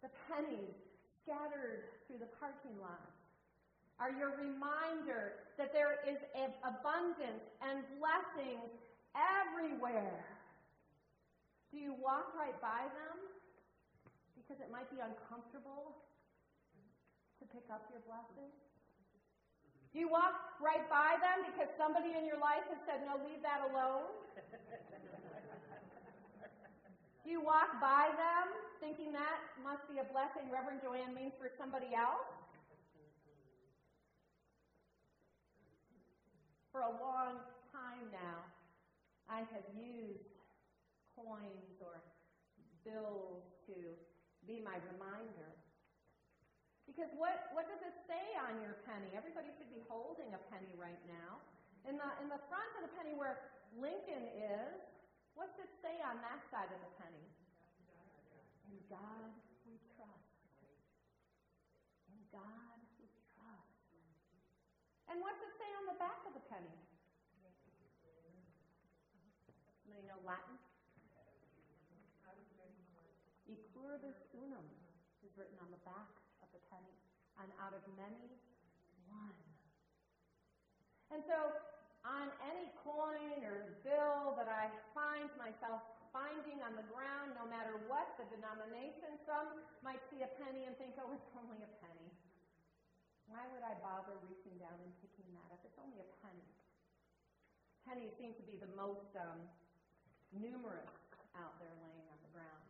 The 0.00 0.10
pennies 0.26 0.74
scattered 1.22 1.84
through 2.08 2.24
the 2.24 2.32
parking 2.40 2.74
lot 2.80 3.12
are 4.00 4.10
your 4.10 4.34
reminder 4.40 5.36
that 5.60 5.70
there 5.70 6.00
is 6.02 6.18
abundance 6.64 7.44
and 7.60 7.84
blessings 8.00 8.72
everywhere. 9.14 10.26
Do 11.70 11.78
you 11.78 11.94
walk 12.00 12.32
right 12.34 12.56
by 12.58 12.88
them 12.88 13.16
because 14.34 14.58
it 14.64 14.72
might 14.72 14.90
be 14.90 14.98
uncomfortable 14.98 15.94
to 17.38 17.44
pick 17.52 17.68
up 17.70 17.86
your 17.92 18.02
blessing? 18.08 18.50
Do 19.92 20.00
you 20.00 20.08
walk 20.08 20.56
right 20.56 20.88
by 20.88 21.20
them 21.20 21.44
because 21.52 21.68
somebody 21.76 22.16
in 22.16 22.24
your 22.24 22.40
life 22.40 22.64
has 22.72 22.80
said, 22.88 23.04
no, 23.04 23.20
leave 23.28 23.44
that 23.44 23.60
alone? 23.68 24.08
Do 27.20 27.28
you 27.28 27.44
walk 27.44 27.76
by 27.76 28.08
them 28.16 28.56
thinking 28.80 29.12
that 29.12 29.36
must 29.60 29.84
be 29.92 30.00
a 30.00 30.08
blessing 30.08 30.48
Reverend 30.48 30.80
Joanne 30.80 31.12
means 31.12 31.36
for 31.36 31.52
somebody 31.60 31.92
else? 31.92 32.24
For 36.72 36.80
a 36.80 36.92
long 36.96 37.44
time 37.68 38.08
now, 38.08 38.48
I 39.28 39.44
have 39.44 39.68
used 39.76 40.24
coins 41.12 41.76
or 41.84 42.00
bills 42.80 43.44
to 43.68 43.76
be 44.48 44.64
my 44.64 44.80
reminder. 44.88 45.52
Because 46.92 47.08
what, 47.16 47.48
what 47.56 47.64
does 47.72 47.80
it 47.80 47.96
say 48.04 48.20
on 48.44 48.60
your 48.60 48.76
penny? 48.84 49.16
Everybody 49.16 49.48
should 49.56 49.72
be 49.72 49.80
holding 49.88 50.28
a 50.36 50.40
penny 50.52 50.76
right 50.76 51.00
now. 51.08 51.40
In 51.88 51.96
the, 51.96 52.04
in 52.20 52.28
the 52.28 52.36
front 52.52 52.68
of 52.76 52.84
the 52.84 52.92
penny 53.00 53.16
where 53.16 53.40
Lincoln 53.80 54.28
is, 54.36 54.76
what's 55.32 55.56
it 55.56 55.72
say 55.80 55.96
on 56.04 56.20
that 56.20 56.44
side 56.52 56.68
of 56.68 56.76
the 56.84 56.92
penny? 57.00 57.24
In 58.68 58.76
God 58.92 59.32
we 59.64 59.80
trust. 59.96 60.36
In 62.12 62.20
God 62.28 62.76
we 63.00 63.08
trust. 63.32 63.72
And 65.08 65.16
what's 65.24 65.40
it 65.40 65.52
say 65.56 65.72
on 65.80 65.88
the 65.88 65.96
back 65.96 66.20
of 66.28 66.36
the 66.36 66.44
penny? 66.52 66.76
Anybody 69.88 70.04
know 70.12 70.20
Latin? 70.28 70.60
E 73.48 73.56
pluribus 73.72 74.28
unum 74.36 74.68
is 75.24 75.32
written 75.40 75.56
on 75.64 75.72
the 75.72 75.80
back 75.88 76.21
and 77.42 77.50
out 77.58 77.74
of 77.74 77.82
many, 77.98 78.30
one. 79.10 79.38
And 81.10 81.20
so, 81.26 81.52
on 82.06 82.30
any 82.46 82.70
coin 82.82 83.42
or 83.46 83.78
bill 83.82 84.34
that 84.38 84.50
I 84.50 84.70
find 84.94 85.30
myself 85.38 85.82
finding 86.14 86.62
on 86.62 86.74
the 86.78 86.86
ground, 86.90 87.34
no 87.38 87.46
matter 87.46 87.78
what 87.86 88.14
the 88.18 88.26
denomination, 88.30 89.16
some 89.26 89.62
might 89.82 90.02
see 90.12 90.22
a 90.22 90.30
penny 90.38 90.66
and 90.66 90.74
think, 90.78 90.94
oh, 90.98 91.10
it's 91.14 91.30
only 91.34 91.62
a 91.62 91.70
penny. 91.82 92.10
Why 93.30 93.48
would 93.54 93.64
I 93.64 93.74
bother 93.80 94.12
reaching 94.28 94.54
down 94.60 94.76
and 94.76 94.92
picking 95.00 95.24
that 95.32 95.48
up? 95.54 95.62
It's 95.64 95.78
only 95.80 95.98
a 96.04 96.08
penny. 96.20 96.48
Pennies 97.88 98.12
seem 98.20 98.36
to 98.36 98.44
be 98.44 98.60
the 98.60 98.68
most 98.76 99.08
um, 99.16 99.40
numerous 100.36 100.92
out 101.34 101.56
there 101.58 101.72
laying 101.80 102.06
on 102.12 102.18
the 102.20 102.32
ground. 102.36 102.66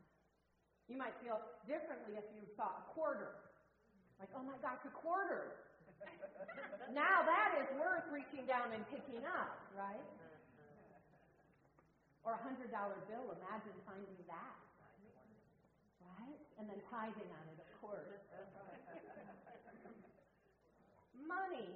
You 0.86 0.94
might 0.94 1.18
feel 1.18 1.42
differently 1.66 2.14
if 2.14 2.26
you 2.36 2.46
saw 2.54 2.78
a 2.78 2.84
quarter. 2.94 3.51
Like, 4.22 4.38
oh 4.38 4.46
my 4.46 4.54
gosh, 4.62 4.78
a 4.86 4.94
quarter. 4.94 5.58
now 6.94 7.26
that 7.26 7.58
is 7.58 7.66
worth 7.74 8.06
reaching 8.14 8.46
down 8.46 8.70
and 8.70 8.86
picking 8.86 9.18
up, 9.26 9.58
right? 9.74 9.98
Mm-hmm. 9.98 10.38
Or 12.22 12.38
a 12.38 12.42
hundred 12.46 12.70
dollar 12.70 13.02
bill, 13.10 13.34
imagine 13.34 13.74
finding 13.82 14.14
that. 14.30 14.54
Right? 16.06 16.38
And 16.62 16.70
then 16.70 16.78
tithing 16.86 17.26
on 17.34 17.44
it, 17.50 17.58
of 17.66 17.70
course. 17.82 18.06
Money, 21.26 21.74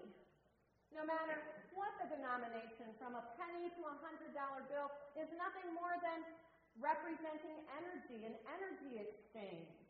no 0.95 1.03
matter 1.03 1.43
what 1.75 1.99
the 1.99 2.15
denomination, 2.15 2.95
from 3.03 3.19
a 3.19 3.27
penny 3.35 3.75
to 3.75 3.83
a 3.91 3.95
hundred 4.07 4.31
dollar 4.39 4.63
bill, 4.71 4.95
is 5.19 5.27
nothing 5.35 5.67
more 5.75 5.99
than 5.99 6.23
representing 6.79 7.59
energy, 7.75 8.23
an 8.23 8.39
energy 8.55 9.03
exchange. 9.03 9.86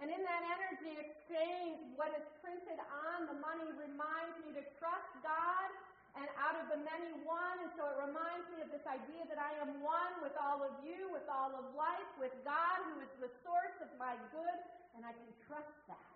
And 0.00 0.08
in 0.08 0.22
that 0.24 0.42
energy 0.56 0.96
exchange, 0.96 1.76
what 2.00 2.08
is 2.16 2.24
printed 2.40 2.80
on 3.04 3.28
the 3.28 3.36
money 3.36 3.68
reminds 3.76 4.36
me 4.48 4.56
to 4.56 4.64
trust 4.80 5.12
God 5.20 5.68
and 6.16 6.24
out 6.40 6.56
of 6.56 6.72
the 6.72 6.80
many 6.80 7.12
one. 7.28 7.56
And 7.60 7.70
so 7.76 7.84
it 7.84 7.98
reminds 8.08 8.48
me 8.48 8.64
of 8.64 8.72
this 8.72 8.84
idea 8.88 9.28
that 9.28 9.36
I 9.36 9.52
am 9.60 9.84
one 9.84 10.24
with 10.24 10.32
all 10.40 10.64
of 10.64 10.72
you, 10.80 11.12
with 11.12 11.28
all 11.28 11.52
of 11.52 11.76
life, 11.76 12.08
with 12.16 12.32
God, 12.48 12.80
who 12.88 13.04
is 13.04 13.12
the 13.20 13.30
source 13.44 13.76
of 13.84 13.92
my 14.00 14.16
good, 14.32 14.58
and 14.96 15.04
I 15.04 15.12
can 15.12 15.30
trust 15.44 15.76
that. 15.92 16.10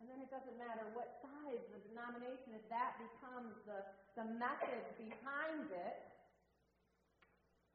And 0.00 0.08
then 0.08 0.24
it 0.24 0.32
doesn't 0.32 0.56
matter 0.56 0.88
what 0.96 1.20
size 1.20 1.60
the 1.76 1.80
denomination, 1.92 2.56
if 2.56 2.64
that 2.72 2.96
becomes 2.96 3.52
the, 3.68 3.84
the 4.16 4.24
message 4.40 4.88
behind 4.96 5.68
it, 5.68 5.96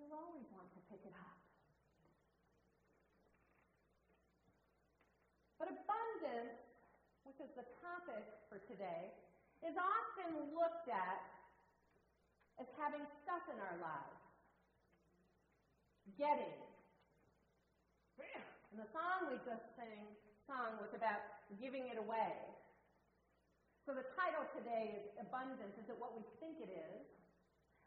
you'll 0.02 0.18
always 0.18 0.50
want 0.50 0.66
to 0.74 0.82
pick 0.90 1.06
it 1.06 1.14
up. 1.14 1.38
But 5.62 5.70
abundance, 5.70 6.60
which 7.30 7.35
the 7.54 7.68
topic 7.86 8.26
for 8.50 8.58
today, 8.66 9.14
is 9.62 9.78
often 9.78 10.50
looked 10.58 10.90
at 10.90 11.22
as 12.58 12.66
having 12.82 13.06
stuff 13.22 13.46
in 13.54 13.58
our 13.62 13.78
lives. 13.78 14.22
Getting. 16.18 16.58
And 18.76 18.84
the 18.84 18.92
song 18.92 19.32
we 19.32 19.40
just 19.48 19.64
sang, 19.80 20.04
sung 20.44 20.76
was 20.84 20.92
about 20.92 21.24
giving 21.64 21.88
it 21.88 21.96
away. 21.96 22.36
So 23.88 23.96
the 23.96 24.04
title 24.20 24.44
today 24.52 25.00
is 25.00 25.06
Abundance. 25.16 25.80
Is 25.80 25.88
it 25.88 25.96
what 25.96 26.12
we 26.12 26.28
think 26.44 26.60
it 26.60 26.68
is? 26.74 27.06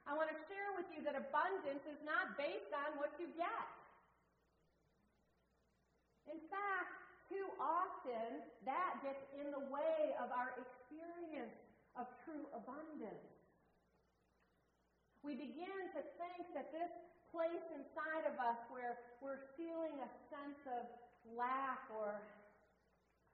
I 0.09 0.17
want 0.17 0.33
to 0.33 0.38
share 0.49 0.73
with 0.81 0.88
you 0.97 1.05
that 1.05 1.12
abundance 1.12 1.85
is 1.85 2.00
not 2.09 2.41
based 2.41 2.73
on 2.73 2.97
what 2.97 3.12
you 3.21 3.29
get. 3.37 3.69
In 6.33 6.41
fact, 6.49 7.08
too 7.28 7.47
often 7.61 8.42
that 8.64 9.00
gets 9.04 9.23
in 9.37 9.52
the 9.52 9.64
way 9.68 10.16
of 10.18 10.32
our 10.32 10.56
experience 10.56 11.54
of 11.94 12.08
true 12.25 12.49
abundance. 12.56 13.28
We 15.20 15.37
begin 15.37 15.92
to 15.92 16.02
think 16.16 16.42
that 16.56 16.73
this 16.73 16.88
place 17.28 17.64
inside 17.76 18.25
of 18.25 18.40
us 18.40 18.56
where 18.73 18.97
we're 19.20 19.44
feeling 19.61 20.00
a 20.00 20.11
sense 20.32 20.62
of 20.73 20.88
lack 21.37 21.85
or 21.92 22.25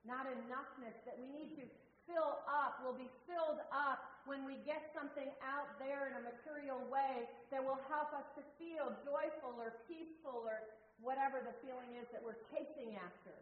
not 0.03 0.27
enoughness 0.27 0.97
that 1.07 1.15
we 1.17 1.31
need 1.31 1.55
to 1.57 1.65
fill 2.05 2.45
up 2.45 2.85
will 2.85 2.97
be 2.97 3.09
filled 3.25 3.63
up 3.73 4.21
when 4.29 4.45
we 4.45 4.61
get 4.69 4.93
something 4.93 5.29
out 5.41 5.69
there 5.81 6.13
in 6.13 6.21
a 6.21 6.23
material 6.25 6.81
way 6.93 7.25
that 7.49 7.61
will 7.61 7.81
help 7.89 8.13
us 8.13 8.27
to 8.37 8.43
feel 8.61 8.93
joyful 9.05 9.57
or 9.57 9.81
peaceful 9.89 10.45
or 10.45 10.61
whatever 11.01 11.41
the 11.41 11.53
feeling 11.65 11.97
is 11.97 12.05
that 12.13 12.21
we're 12.21 12.41
chasing 12.53 12.97
after. 13.01 13.33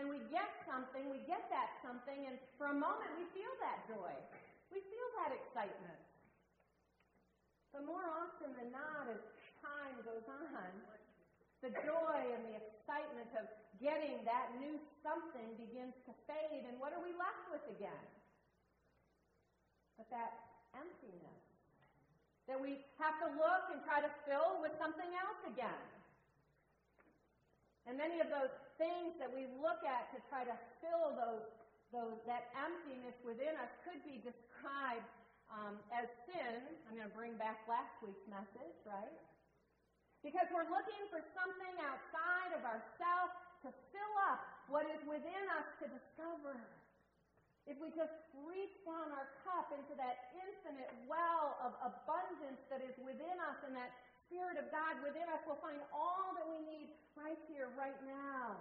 And 0.00 0.08
we 0.08 0.18
get 0.32 0.48
something, 0.64 1.04
we 1.12 1.20
get 1.28 1.44
that 1.52 1.76
something, 1.84 2.16
and 2.24 2.40
for 2.56 2.72
a 2.72 2.76
moment 2.76 3.12
we 3.20 3.28
feel 3.36 3.52
that 3.60 3.84
joy. 3.84 4.14
We 4.72 4.80
feel 4.88 5.08
that 5.20 5.36
excitement. 5.36 6.00
But 7.76 7.84
more 7.84 8.04
often 8.04 8.56
than 8.56 8.72
not, 8.72 9.08
as 9.12 9.20
time 9.60 10.00
goes 10.04 10.24
on, 10.28 10.72
the 11.60 11.70
joy 11.84 12.18
and 12.34 12.42
the 12.48 12.56
excitement 12.58 13.30
of 13.38 13.46
getting 13.78 14.24
that 14.26 14.50
new 14.58 14.80
something 15.04 15.54
begins 15.60 15.94
to 16.08 16.12
fade, 16.26 16.66
and 16.66 16.80
what 16.80 16.90
are 16.96 17.04
we 17.04 17.14
left 17.14 17.46
with 17.52 17.62
again? 17.70 18.06
But 20.00 20.08
that 20.10 20.32
emptiness 20.74 21.42
that 22.50 22.58
we 22.58 22.82
have 22.98 23.16
to 23.22 23.28
look 23.38 23.70
and 23.70 23.78
try 23.86 24.02
to 24.02 24.10
fill 24.26 24.58
with 24.58 24.74
something 24.82 25.06
else 25.14 25.40
again. 25.46 25.82
And 27.86 27.94
many 27.94 28.18
of 28.18 28.26
those 28.30 28.50
things 28.76 29.16
that 29.20 29.28
we 29.32 29.48
look 29.60 29.80
at 29.84 30.12
to 30.14 30.18
try 30.28 30.44
to 30.44 30.56
fill 30.84 31.16
those, 31.16 31.44
those 31.92 32.18
that 32.28 32.52
emptiness 32.56 33.16
within 33.24 33.52
us 33.60 33.72
could 33.84 34.00
be 34.04 34.20
described 34.22 35.08
um, 35.52 35.76
as 35.92 36.08
sin. 36.28 36.60
I'm 36.88 36.96
going 36.96 37.08
to 37.08 37.16
bring 37.16 37.36
back 37.36 37.60
last 37.68 37.92
week's 38.00 38.24
message, 38.28 38.76
right? 38.88 39.16
Because 40.24 40.46
we're 40.54 40.68
looking 40.70 41.02
for 41.10 41.20
something 41.34 41.74
outside 41.82 42.50
of 42.56 42.62
ourselves 42.62 43.34
to 43.66 43.68
fill 43.90 44.14
up 44.30 44.40
what 44.70 44.86
is 44.88 45.02
within 45.04 45.44
us 45.58 45.66
to 45.82 45.86
discover. 45.90 46.56
If 47.66 47.78
we 47.78 47.94
just 47.94 48.14
reach 48.42 48.74
down 48.82 49.14
our 49.14 49.28
cup 49.46 49.70
into 49.70 49.94
that 49.94 50.34
infinite 50.34 50.90
well 51.06 51.58
of 51.62 51.74
abundance 51.78 52.58
that 52.70 52.82
is 52.82 52.94
within 52.98 53.38
us 53.38 53.58
and 53.62 53.74
that 53.78 53.94
Spirit 54.32 54.56
of 54.56 54.72
God 54.72 54.96
within 55.04 55.28
us, 55.28 55.44
we'll 55.44 55.60
find 55.60 55.76
all 55.92 56.32
that 56.40 56.48
we 56.48 56.56
need 56.64 56.88
right 57.12 57.36
here, 57.52 57.68
right 57.76 58.00
now. 58.08 58.56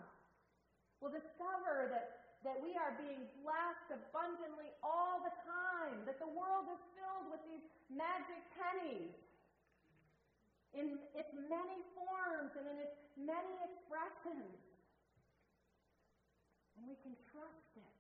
We'll 1.00 1.16
discover 1.16 1.88
that, 1.88 2.36
that 2.44 2.60
we 2.60 2.76
are 2.76 2.92
being 3.00 3.24
blessed 3.40 3.88
abundantly 3.96 4.68
all 4.84 5.24
the 5.24 5.32
time, 5.48 6.04
that 6.04 6.20
the 6.20 6.28
world 6.28 6.68
is 6.68 6.82
filled 6.92 7.32
with 7.32 7.40
these 7.48 7.64
magic 7.88 8.44
pennies 8.60 9.16
in 10.76 11.00
its 11.16 11.32
many 11.48 11.80
forms 11.96 12.52
and 12.60 12.68
in 12.68 12.76
its 12.76 13.00
many 13.16 13.56
expressions. 13.64 14.60
And 16.76 16.84
we 16.84 17.00
can 17.00 17.16
trust 17.32 17.72
it. 17.80 17.96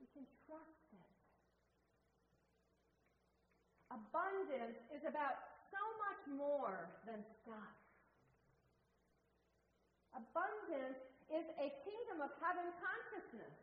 We 0.00 0.08
can 0.16 0.24
trust 0.48 0.88
it. 0.96 1.08
Abundance 3.92 4.80
is 4.96 5.04
about 5.04 5.49
more 6.34 6.88
than 7.06 7.20
stuff. 7.42 7.74
Abundance 10.14 11.00
is 11.30 11.46
a 11.58 11.68
kingdom 11.86 12.18
of 12.22 12.30
heaven 12.42 12.66
consciousness. 12.82 13.56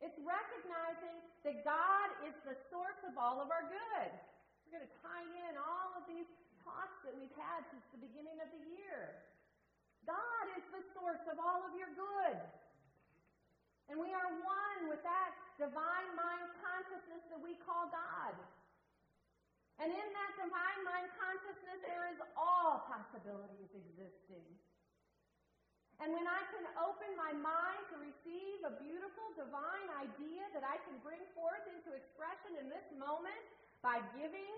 It's 0.00 0.16
recognizing 0.20 1.16
that 1.44 1.64
God 1.64 2.08
is 2.28 2.36
the 2.44 2.56
source 2.72 3.00
of 3.08 3.16
all 3.16 3.40
of 3.40 3.48
our 3.52 3.68
good. 3.68 4.10
We're 4.64 4.80
going 4.80 4.88
to 4.88 4.96
tie 5.04 5.28
in 5.48 5.52
all 5.60 5.96
of 5.96 6.04
these 6.08 6.28
talks 6.64 6.96
that 7.04 7.12
we've 7.12 7.32
had 7.36 7.64
since 7.68 7.84
the 7.92 8.00
beginning 8.00 8.40
of 8.40 8.48
the 8.48 8.62
year. 8.80 9.20
God 10.04 10.44
is 10.56 10.64
the 10.72 10.84
source 10.96 11.24
of 11.28 11.40
all 11.40 11.64
of 11.64 11.72
your 11.76 11.92
good. 11.96 12.36
And 13.92 14.00
we 14.00 14.12
are 14.16 14.28
one 14.40 14.80
with 14.88 15.00
that 15.04 15.36
divine 15.60 16.10
mind 16.16 16.48
consciousness 16.64 17.24
that 17.28 17.40
we 17.40 17.56
call 17.64 17.92
God. 17.92 18.32
And 19.82 19.90
in 19.90 20.08
that 20.14 20.32
divine 20.38 20.80
mind 20.86 21.10
consciousness, 21.18 21.82
there 21.82 22.06
is 22.14 22.20
all 22.38 22.86
possibilities 22.86 23.74
existing. 23.74 24.46
And 26.02 26.10
when 26.10 26.26
I 26.26 26.42
can 26.50 26.66
open 26.78 27.10
my 27.14 27.32
mind 27.34 27.82
to 27.94 27.96
receive 28.02 28.58
a 28.66 28.74
beautiful 28.82 29.30
divine 29.38 29.88
idea 29.98 30.42
that 30.54 30.66
I 30.66 30.78
can 30.86 30.98
bring 31.02 31.22
forth 31.34 31.64
into 31.70 31.94
expression 31.94 32.58
in 32.58 32.66
this 32.66 32.86
moment 32.98 33.38
by 33.82 34.02
giving, 34.14 34.54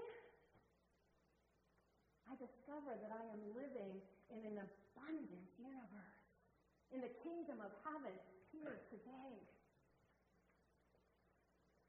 I 2.27 2.35
discover 2.41 2.99
that 2.99 3.13
I 3.13 3.25
am 3.31 3.43
living 3.55 4.01
in 4.33 4.41
an 4.43 4.59
abundant 4.59 5.49
universe, 5.55 6.25
in 6.91 6.99
the 7.05 7.13
kingdom 7.23 7.63
of 7.63 7.71
heaven 7.87 8.17
here 8.51 8.83
today. 8.91 9.39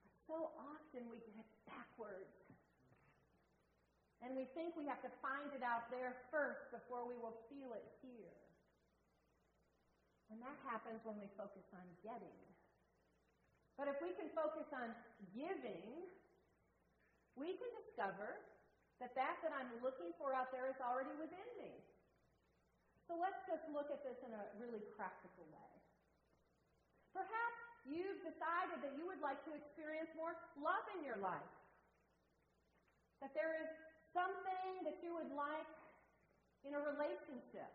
But 0.06 0.14
so 0.30 0.38
often 0.54 1.10
we 1.10 1.18
get 1.34 1.48
backwards. 1.66 2.37
And 4.28 4.36
we 4.36 4.44
think 4.52 4.76
we 4.76 4.84
have 4.92 5.00
to 5.08 5.12
find 5.24 5.48
it 5.56 5.64
out 5.64 5.88
there 5.88 6.12
first 6.28 6.68
before 6.76 7.08
we 7.08 7.16
will 7.16 7.48
feel 7.48 7.72
it 7.72 7.88
here. 8.04 8.36
And 10.28 10.44
that 10.44 10.60
happens 10.68 11.00
when 11.08 11.16
we 11.16 11.32
focus 11.40 11.64
on 11.72 11.88
getting. 12.04 12.36
But 13.80 13.88
if 13.88 13.96
we 14.04 14.12
can 14.20 14.28
focus 14.36 14.68
on 14.76 14.92
giving, 15.32 16.12
we 17.40 17.56
can 17.56 17.72
discover 17.80 18.36
that 19.00 19.16
that 19.16 19.40
that 19.48 19.56
I'm 19.56 19.72
looking 19.80 20.12
for 20.20 20.36
out 20.36 20.52
there 20.52 20.68
is 20.68 20.76
already 20.84 21.16
within 21.16 21.48
me. 21.56 21.72
So 23.08 23.16
let's 23.16 23.40
just 23.48 23.64
look 23.72 23.88
at 23.88 24.04
this 24.04 24.20
in 24.28 24.36
a 24.36 24.44
really 24.60 24.84
practical 25.00 25.48
way. 25.56 25.72
Perhaps 27.16 27.60
you've 27.88 28.20
decided 28.28 28.84
that 28.84 28.92
you 29.00 29.08
would 29.08 29.24
like 29.24 29.40
to 29.48 29.56
experience 29.56 30.12
more 30.20 30.36
love 30.60 30.84
in 31.00 31.08
your 31.08 31.16
life. 31.24 31.56
That 33.24 33.32
there 33.32 33.56
is 33.64 33.87
something 34.16 34.86
that 34.86 35.00
you 35.04 35.16
would 35.16 35.32
like 35.34 35.72
in 36.68 36.76
a 36.76 36.82
relationship. 36.82 37.72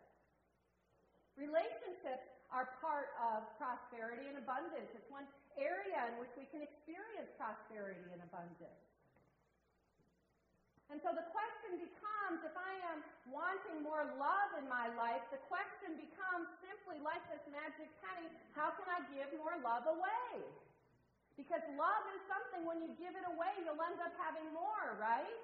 Relationships 1.37 2.29
are 2.53 2.77
part 2.85 3.17
of 3.17 3.49
prosperity 3.57 4.29
and 4.29 4.37
abundance. 4.37 4.93
It's 4.93 5.09
one 5.09 5.25
area 5.57 6.13
in 6.13 6.21
which 6.21 6.33
we 6.37 6.45
can 6.53 6.61
experience 6.61 7.33
prosperity 7.41 8.05
and 8.13 8.21
abundance. 8.21 8.81
And 10.93 11.01
so 11.01 11.17
the 11.17 11.25
question 11.33 11.81
becomes 11.81 12.45
if 12.45 12.53
I 12.53 12.75
am 12.93 13.01
wanting 13.33 13.81
more 13.81 14.05
love 14.21 14.51
in 14.61 14.69
my 14.69 14.93
life, 14.93 15.25
the 15.33 15.41
question 15.49 15.97
becomes 15.97 16.53
simply 16.61 17.01
like 17.01 17.25
this 17.33 17.41
magic 17.49 17.89
penny 18.05 18.29
how 18.53 18.77
can 18.77 18.85
I 18.93 19.01
give 19.09 19.33
more 19.41 19.57
love 19.65 19.89
away? 19.89 20.45
Because 21.41 21.65
love 21.81 22.05
is 22.13 22.21
something 22.29 22.69
when 22.69 22.85
you 22.85 22.93
give 23.01 23.17
it 23.17 23.25
away, 23.25 23.57
you'll 23.65 23.81
end 23.81 23.97
up 24.05 24.13
having 24.21 24.45
more, 24.53 25.01
right? 25.01 25.41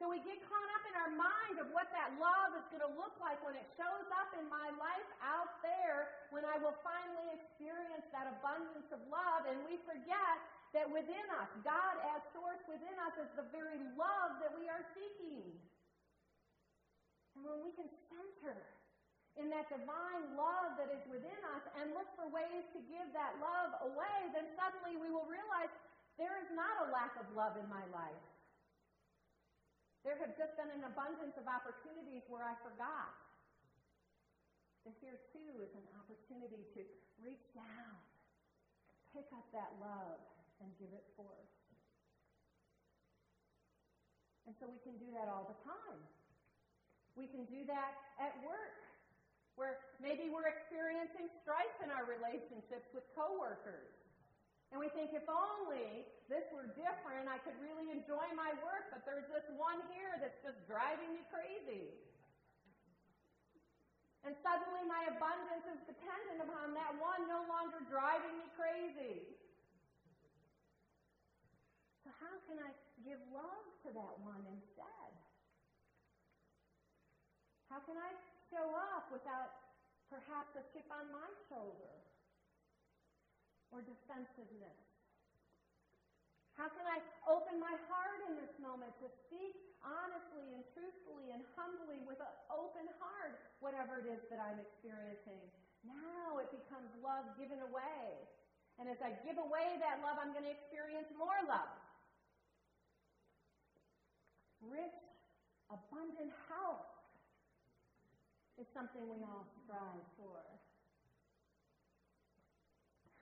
So 0.00 0.08
we 0.08 0.16
get 0.24 0.40
caught 0.48 0.70
up 0.80 0.84
in 0.88 0.96
our 0.96 1.12
mind 1.12 1.60
of 1.60 1.68
what 1.76 1.92
that 1.92 2.16
love 2.16 2.56
is 2.56 2.64
going 2.72 2.80
to 2.88 2.92
look 2.96 3.12
like 3.20 3.36
when 3.44 3.52
it 3.52 3.68
shows 3.76 4.08
up 4.16 4.32
in 4.32 4.48
my 4.48 4.72
life 4.80 5.10
out 5.20 5.60
there, 5.60 6.08
when 6.32 6.40
I 6.48 6.56
will 6.56 6.72
finally 6.80 7.36
experience 7.36 8.08
that 8.08 8.24
abundance 8.40 8.88
of 8.96 9.00
love, 9.12 9.44
and 9.44 9.60
we 9.68 9.76
forget 9.84 10.40
that 10.72 10.88
within 10.88 11.26
us, 11.36 11.52
God 11.60 12.00
as 12.16 12.24
source 12.32 12.64
within 12.64 12.96
us 13.04 13.12
is 13.20 13.28
the 13.36 13.44
very 13.52 13.76
love 14.00 14.40
that 14.40 14.56
we 14.56 14.72
are 14.72 14.80
seeking. 14.96 15.52
And 17.36 17.44
when 17.44 17.60
we 17.60 17.76
can 17.76 17.92
center 18.08 18.56
in 19.36 19.52
that 19.52 19.68
divine 19.68 20.32
love 20.32 20.80
that 20.80 20.88
is 20.96 21.04
within 21.12 21.40
us 21.52 21.64
and 21.76 21.92
look 21.92 22.08
for 22.16 22.24
ways 22.32 22.64
to 22.72 22.80
give 22.88 23.12
that 23.12 23.36
love 23.36 23.92
away, 23.92 24.32
then 24.32 24.48
suddenly 24.56 24.96
we 24.96 25.12
will 25.12 25.28
realize 25.28 25.68
there 26.16 26.40
is 26.40 26.48
not 26.56 26.88
a 26.88 26.92
lack 26.94 27.12
of 27.20 27.28
love 27.36 27.60
in 27.60 27.68
my 27.68 27.84
life. 27.92 28.29
There 30.00 30.16
have 30.16 30.32
just 30.40 30.56
been 30.56 30.72
an 30.72 30.88
abundance 30.88 31.36
of 31.36 31.44
opportunities 31.44 32.24
where 32.32 32.40
I 32.40 32.56
forgot. 32.64 33.12
And 34.88 34.96
here, 35.04 35.20
too, 35.36 35.60
is 35.60 35.72
an 35.76 35.84
opportunity 36.00 36.64
to 36.72 36.80
reach 37.20 37.44
down, 37.52 37.96
pick 39.12 39.28
up 39.36 39.44
that 39.52 39.76
love, 39.76 40.24
and 40.64 40.72
give 40.80 40.88
it 40.96 41.04
forth. 41.20 41.52
And 44.48 44.56
so 44.56 44.72
we 44.72 44.80
can 44.80 44.96
do 44.96 45.12
that 45.12 45.28
all 45.28 45.52
the 45.52 45.60
time. 45.68 46.00
We 47.12 47.28
can 47.28 47.44
do 47.44 47.68
that 47.68 47.92
at 48.16 48.32
work, 48.40 48.80
where 49.60 49.84
maybe 50.00 50.32
we're 50.32 50.48
experiencing 50.48 51.28
strife 51.44 51.76
in 51.84 51.92
our 51.92 52.08
relationships 52.08 52.88
with 52.96 53.04
coworkers. 53.12 53.99
And 54.70 54.78
we 54.78 54.86
think, 54.94 55.10
if 55.10 55.26
only 55.26 56.06
this 56.30 56.46
were 56.54 56.70
different, 56.78 57.26
I 57.26 57.42
could 57.42 57.58
really 57.58 57.90
enjoy 57.90 58.22
my 58.38 58.54
work, 58.62 58.86
but 58.94 59.02
there's 59.02 59.26
this 59.26 59.42
one 59.58 59.82
here 59.90 60.14
that's 60.22 60.38
just 60.46 60.62
driving 60.70 61.10
me 61.10 61.26
crazy. 61.26 61.90
And 64.22 64.38
suddenly 64.46 64.86
my 64.86 65.10
abundance 65.10 65.66
is 65.74 65.80
dependent 65.90 66.46
upon 66.46 66.78
that 66.78 66.94
one 67.02 67.26
no 67.26 67.42
longer 67.50 67.82
driving 67.90 68.38
me 68.38 68.46
crazy. 68.54 69.26
So, 72.06 72.14
how 72.22 72.38
can 72.46 72.62
I 72.62 72.70
give 73.02 73.18
love 73.34 73.66
to 73.82 73.90
that 73.90 74.14
one 74.22 74.44
instead? 74.54 75.10
How 77.72 77.82
can 77.82 77.98
I 77.98 78.12
show 78.54 78.70
up 78.94 79.10
without 79.10 79.50
perhaps 80.12 80.54
a 80.54 80.62
chip 80.70 80.86
on 80.94 81.10
my 81.10 81.26
shoulder 81.50 82.09
or 83.70 83.82
defensiveness? 83.82 84.78
How 86.60 86.68
can 86.76 86.84
I 86.84 87.00
open 87.24 87.56
my 87.56 87.72
heart 87.88 88.20
in 88.28 88.36
this 88.36 88.52
moment 88.60 88.92
to 89.00 89.08
speak 89.26 89.56
honestly 89.80 90.44
and 90.52 90.60
truthfully 90.76 91.32
and 91.32 91.40
humbly 91.56 92.04
with 92.04 92.20
an 92.20 92.34
open 92.52 92.84
heart 93.00 93.40
whatever 93.64 94.04
it 94.04 94.06
is 94.12 94.20
that 94.28 94.42
I'm 94.44 94.60
experiencing? 94.60 95.40
Now 95.88 96.36
it 96.36 96.52
becomes 96.52 96.92
love 97.00 97.24
given 97.40 97.64
away. 97.64 98.28
And 98.76 98.88
as 98.88 99.00
I 99.00 99.16
give 99.24 99.40
away 99.40 99.80
that 99.80 100.04
love, 100.04 100.20
I'm 100.20 100.32
going 100.36 100.44
to 100.44 100.52
experience 100.52 101.08
more 101.16 101.36
love. 101.48 101.72
Rich, 104.60 105.00
abundant 105.72 106.32
health 106.48 106.88
is 108.60 108.68
something 108.76 109.00
we 109.08 109.24
all 109.24 109.48
strive 109.64 110.04
for. 110.20 110.44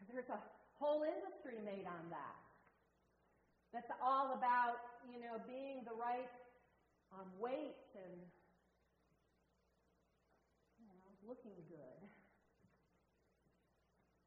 There's 0.09 0.29
a 0.33 0.41
whole 0.81 1.05
industry 1.05 1.61
made 1.61 1.85
on 1.85 2.05
that. 2.09 2.39
That's 3.77 3.93
all 4.01 4.33
about, 4.33 4.81
you 5.13 5.21
know, 5.21 5.37
being 5.45 5.85
the 5.85 5.93
right 5.93 6.33
um, 7.13 7.29
weight 7.37 7.77
and, 7.93 8.17
you 10.81 10.89
know, 10.89 10.97
looking 11.29 11.57
good. 11.69 12.01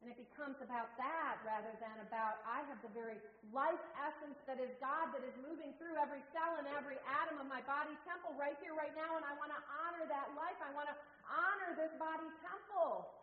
And 0.02 0.10
it 0.10 0.18
becomes 0.18 0.58
about 0.58 0.90
that 0.98 1.38
rather 1.46 1.70
than 1.78 1.94
about, 2.02 2.42
I 2.42 2.66
have 2.66 2.78
the 2.82 2.90
very 2.90 3.18
life 3.54 3.82
essence 4.02 4.34
that 4.50 4.58
is 4.58 4.70
God 4.82 5.14
that 5.14 5.22
is 5.22 5.34
moving 5.42 5.74
through 5.78 5.94
every 5.94 6.22
cell 6.34 6.58
and 6.58 6.66
every 6.74 6.98
atom 7.06 7.38
of 7.38 7.46
my 7.46 7.62
body 7.70 7.94
temple 8.02 8.34
right 8.34 8.58
here, 8.58 8.74
right 8.74 8.94
now, 8.98 9.14
and 9.14 9.22
I 9.22 9.30
want 9.38 9.54
to 9.54 9.62
honor 9.82 10.06
that 10.10 10.26
life. 10.34 10.58
I 10.58 10.74
want 10.74 10.90
to 10.90 10.96
honor 11.30 11.78
this 11.78 11.94
body 12.02 12.26
temple 12.42 13.21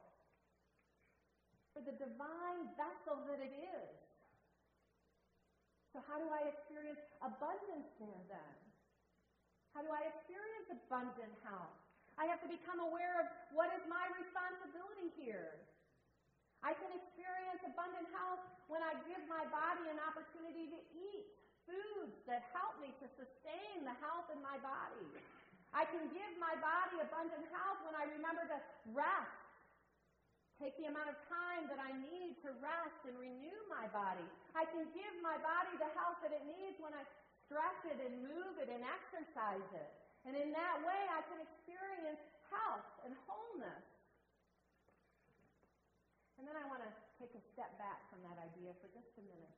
for 1.79 1.95
the 1.95 1.95
divine 1.95 2.67
vessel 2.75 3.23
that 3.23 3.39
it 3.39 3.55
is. 3.55 3.95
So, 5.95 6.03
how 6.03 6.19
do 6.19 6.27
I 6.27 6.51
experience 6.51 6.99
abundance 7.23 7.87
there 7.95 8.23
then? 8.27 8.55
How 9.71 9.87
do 9.87 9.87
I 9.87 10.11
experience 10.11 10.67
abundant 10.75 11.31
health? 11.47 11.71
I 12.19 12.27
have 12.27 12.43
to 12.43 12.51
become 12.51 12.83
aware 12.83 13.23
of 13.23 13.31
what 13.55 13.71
is 13.71 13.79
my 13.87 14.11
responsibility 14.11 15.07
here. 15.15 15.55
I 16.59 16.75
can 16.75 16.91
experience 16.91 17.63
abundant 17.63 18.11
health 18.11 18.43
when 18.67 18.83
I 18.83 18.99
give 19.07 19.23
my 19.31 19.47
body 19.47 19.87
an 19.87 20.03
opportunity 20.03 20.67
to 20.75 20.79
eat 20.91 21.25
foods 21.63 22.19
that 22.27 22.43
help 22.51 22.75
me 22.83 22.91
to 22.99 23.07
sustain 23.15 23.87
the 23.87 23.95
health 24.03 24.27
in 24.35 24.43
my 24.43 24.59
body. 24.59 25.07
I 25.71 25.87
can 25.87 26.11
give 26.11 26.31
my 26.43 26.59
body 26.59 26.99
abundant 26.99 27.47
health 27.55 27.79
when 27.87 27.95
I 27.95 28.03
remember 28.11 28.43
to 28.51 28.59
rest. 28.91 29.48
Take 30.59 30.75
the 30.75 30.91
amount 30.91 31.07
of 31.07 31.15
time 31.31 31.71
that 31.71 31.79
I 31.79 31.95
need 31.95 32.35
to 32.43 32.51
rest 32.59 32.99
and 33.07 33.15
renew 33.15 33.59
my 33.71 33.87
body. 33.95 34.27
I 34.51 34.67
can 34.67 34.83
give 34.91 35.15
my 35.23 35.39
body 35.39 35.71
the 35.79 35.87
health 35.95 36.19
that 36.19 36.35
it 36.35 36.43
needs 36.43 36.75
when 36.83 36.91
I 36.91 37.07
stretch 37.47 37.87
it 37.87 37.95
and 38.03 38.27
move 38.27 38.59
it 38.59 38.67
and 38.67 38.83
exercise 38.83 39.69
it. 39.71 39.91
And 40.27 40.35
in 40.35 40.51
that 40.51 40.83
way, 40.83 41.01
I 41.15 41.23
can 41.31 41.39
experience 41.39 42.19
health 42.51 42.91
and 43.07 43.15
wholeness. 43.23 43.87
And 46.35 46.43
then 46.43 46.59
I 46.59 46.67
want 46.67 46.83
to 46.83 46.91
take 47.23 47.31
a 47.35 47.43
step 47.55 47.71
back 47.79 48.03
from 48.11 48.19
that 48.27 48.35
idea 48.39 48.75
for 48.83 48.91
just 48.91 49.15
a 49.15 49.23
minute. 49.23 49.55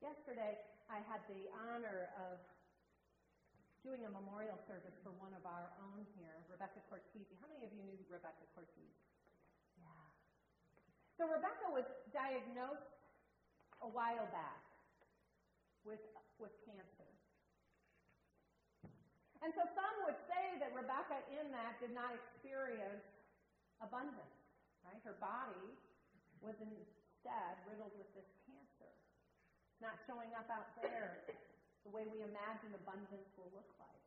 Yesterday, 0.00 0.64
I 0.88 1.04
had 1.12 1.20
the 1.28 1.44
honor 1.52 2.08
of 2.24 2.40
doing 3.84 4.04
a 4.04 4.12
memorial 4.12 4.56
service 4.64 4.96
for 5.04 5.12
one 5.20 5.36
of 5.36 5.44
our 5.44 5.72
own 5.92 6.08
here, 6.16 6.40
Rebecca 6.48 6.80
Cortese. 6.88 7.36
How 7.40 7.48
many 7.52 7.68
of 7.68 7.72
you 7.76 7.84
knew 7.84 7.96
Rebecca 8.08 8.48
Cortese? 8.56 9.07
So 11.18 11.26
Rebecca 11.26 11.66
was 11.74 11.82
diagnosed 12.14 12.94
a 13.82 13.90
while 13.90 14.30
back 14.30 14.62
with, 15.82 15.98
with 16.38 16.54
cancer. 16.62 17.10
And 19.42 19.50
so 19.50 19.66
some 19.74 19.94
would 20.06 20.18
say 20.30 20.62
that 20.62 20.70
Rebecca 20.70 21.18
in 21.34 21.50
that 21.50 21.82
did 21.82 21.90
not 21.90 22.14
experience 22.14 23.02
abundance. 23.82 24.38
Right? 24.86 25.02
Her 25.02 25.18
body 25.18 25.74
was 26.38 26.54
instead 26.62 27.54
riddled 27.66 27.98
with 27.98 28.10
this 28.14 28.30
cancer. 28.46 28.90
Not 29.82 29.98
showing 30.06 30.30
up 30.38 30.46
out 30.46 30.70
there 30.78 31.26
the 31.82 31.90
way 31.90 32.06
we 32.06 32.22
imagine 32.22 32.70
abundance 32.78 33.30
will 33.34 33.50
look 33.58 33.70
like. 33.82 34.06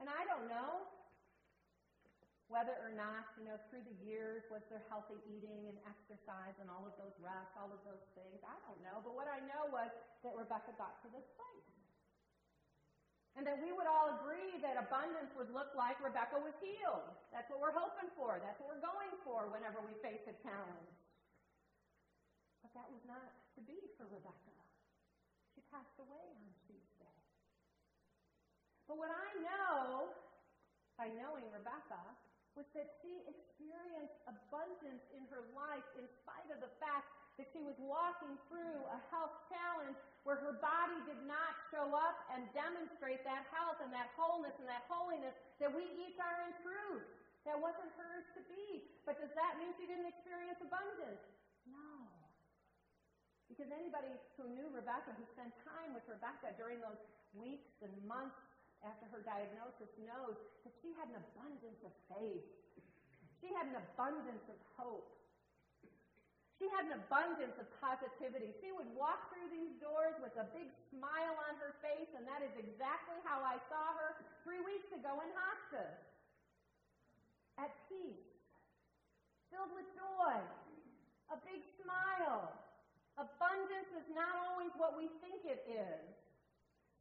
And 0.00 0.08
I 0.08 0.24
don't 0.24 0.48
know 0.48 0.88
whether 2.48 2.72
or 2.80 2.92
not, 2.96 3.28
you 3.36 3.44
know, 3.44 3.60
through 3.68 3.84
the 3.84 3.96
years, 4.00 4.40
was 4.48 4.64
there 4.72 4.80
healthy 4.88 5.20
eating 5.28 5.68
and 5.68 5.76
exercise 5.84 6.56
and 6.56 6.72
all 6.72 6.80
of 6.88 6.96
those 6.96 7.12
rests, 7.20 7.52
all 7.60 7.68
of 7.68 7.80
those 7.84 8.00
things? 8.16 8.40
I 8.40 8.56
don't 8.64 8.80
know. 8.80 9.04
But 9.04 9.12
what 9.12 9.28
I 9.28 9.36
know 9.44 9.68
was 9.68 9.92
that 10.24 10.32
Rebecca 10.32 10.72
got 10.80 10.96
to 11.04 11.12
this 11.12 11.28
place. 11.36 11.68
And 13.36 13.44
that 13.44 13.60
we 13.60 13.70
would 13.70 13.86
all 13.86 14.18
agree 14.18 14.58
that 14.64 14.80
abundance 14.80 15.30
would 15.36 15.52
look 15.52 15.70
like 15.76 16.00
Rebecca 16.00 16.40
was 16.40 16.56
healed. 16.58 17.06
That's 17.30 17.46
what 17.52 17.60
we're 17.60 17.76
hoping 17.76 18.08
for. 18.16 18.40
That's 18.40 18.58
what 18.58 18.72
we're 18.72 18.82
going 18.82 19.12
for 19.22 19.46
whenever 19.52 19.78
we 19.84 19.94
face 20.00 20.24
a 20.26 20.34
challenge. 20.42 20.96
But 22.64 22.72
that 22.74 22.88
was 22.90 23.04
not 23.04 23.28
to 23.54 23.60
be 23.62 23.78
for 23.94 24.08
Rebecca. 24.08 24.56
She 25.54 25.60
passed 25.68 26.00
away 26.00 26.26
on 26.32 26.50
Tuesday. 26.64 27.14
But 28.88 28.96
what 28.96 29.12
I 29.12 29.28
know 29.44 30.16
by 30.96 31.12
knowing 31.14 31.46
Rebecca 31.54 32.02
was 32.58 32.66
that 32.74 32.90
she 32.98 33.22
experienced 33.30 34.18
abundance 34.26 35.06
in 35.14 35.22
her 35.30 35.46
life 35.54 35.86
in 35.94 36.02
spite 36.26 36.50
of 36.50 36.58
the 36.58 36.74
fact 36.82 37.06
that 37.38 37.46
she 37.54 37.62
was 37.62 37.78
walking 37.78 38.34
through 38.50 38.82
a 38.90 38.98
health 39.14 39.30
challenge 39.46 39.94
where 40.26 40.42
her 40.42 40.58
body 40.58 40.98
did 41.06 41.22
not 41.22 41.54
show 41.70 41.86
up 41.94 42.18
and 42.34 42.50
demonstrate 42.50 43.22
that 43.22 43.46
health 43.54 43.78
and 43.78 43.94
that 43.94 44.10
wholeness 44.18 44.58
and 44.58 44.66
that 44.66 44.82
holiness 44.90 45.38
that 45.62 45.70
we 45.70 45.86
each 46.02 46.18
are 46.18 46.42
in 46.42 46.50
truth. 46.58 47.06
That 47.46 47.54
wasn't 47.62 47.94
hers 47.94 48.26
to 48.34 48.42
be. 48.50 48.82
But 49.06 49.22
does 49.22 49.30
that 49.38 49.54
mean 49.54 49.70
she 49.78 49.86
didn't 49.86 50.10
experience 50.10 50.58
abundance? 50.58 51.22
No. 51.62 52.10
Because 53.46 53.70
anybody 53.70 54.18
who 54.34 54.50
knew 54.50 54.66
Rebecca, 54.74 55.14
who 55.14 55.22
spent 55.30 55.54
time 55.62 55.94
with 55.94 56.02
Rebecca 56.10 56.50
during 56.58 56.82
those 56.82 56.98
weeks 57.30 57.70
and 57.86 57.94
months 58.02 58.36
after 58.86 59.06
her 59.10 59.22
diagnosis, 59.22 59.90
knows 60.02 60.38
that 60.62 60.74
she 60.82 60.94
had 60.98 61.10
an 61.10 61.18
abundance 61.18 61.82
of 61.82 61.92
faith. 62.10 62.46
She 63.40 63.50
had 63.54 63.70
an 63.70 63.78
abundance 63.78 64.46
of 64.50 64.58
hope. 64.74 65.06
She 66.58 66.66
had 66.74 66.90
an 66.90 66.98
abundance 66.98 67.54
of 67.62 67.70
positivity. 67.78 68.50
She 68.58 68.74
would 68.74 68.90
walk 68.98 69.30
through 69.30 69.46
these 69.46 69.78
doors 69.78 70.18
with 70.18 70.34
a 70.34 70.46
big 70.50 70.66
smile 70.90 71.38
on 71.46 71.54
her 71.62 71.78
face, 71.78 72.10
and 72.18 72.26
that 72.26 72.42
is 72.42 72.50
exactly 72.58 73.22
how 73.22 73.46
I 73.46 73.62
saw 73.70 73.94
her 73.94 74.18
three 74.42 74.58
weeks 74.66 74.90
ago 74.90 75.22
in 75.22 75.30
hospice. 75.38 76.02
At 77.62 77.70
peace, 77.86 78.26
filled 79.54 79.70
with 79.70 79.86
joy, 79.94 80.34
a 81.30 81.38
big 81.46 81.62
smile. 81.78 82.58
Abundance 83.18 83.90
is 83.94 84.06
not 84.10 84.34
always 84.34 84.74
what 84.74 84.98
we 84.98 85.10
think 85.22 85.46
it 85.46 85.62
is. 85.66 86.06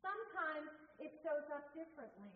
Sometimes 0.07 0.71
it 1.03 1.11
shows 1.19 1.43
up 1.51 1.67
differently. 1.75 2.31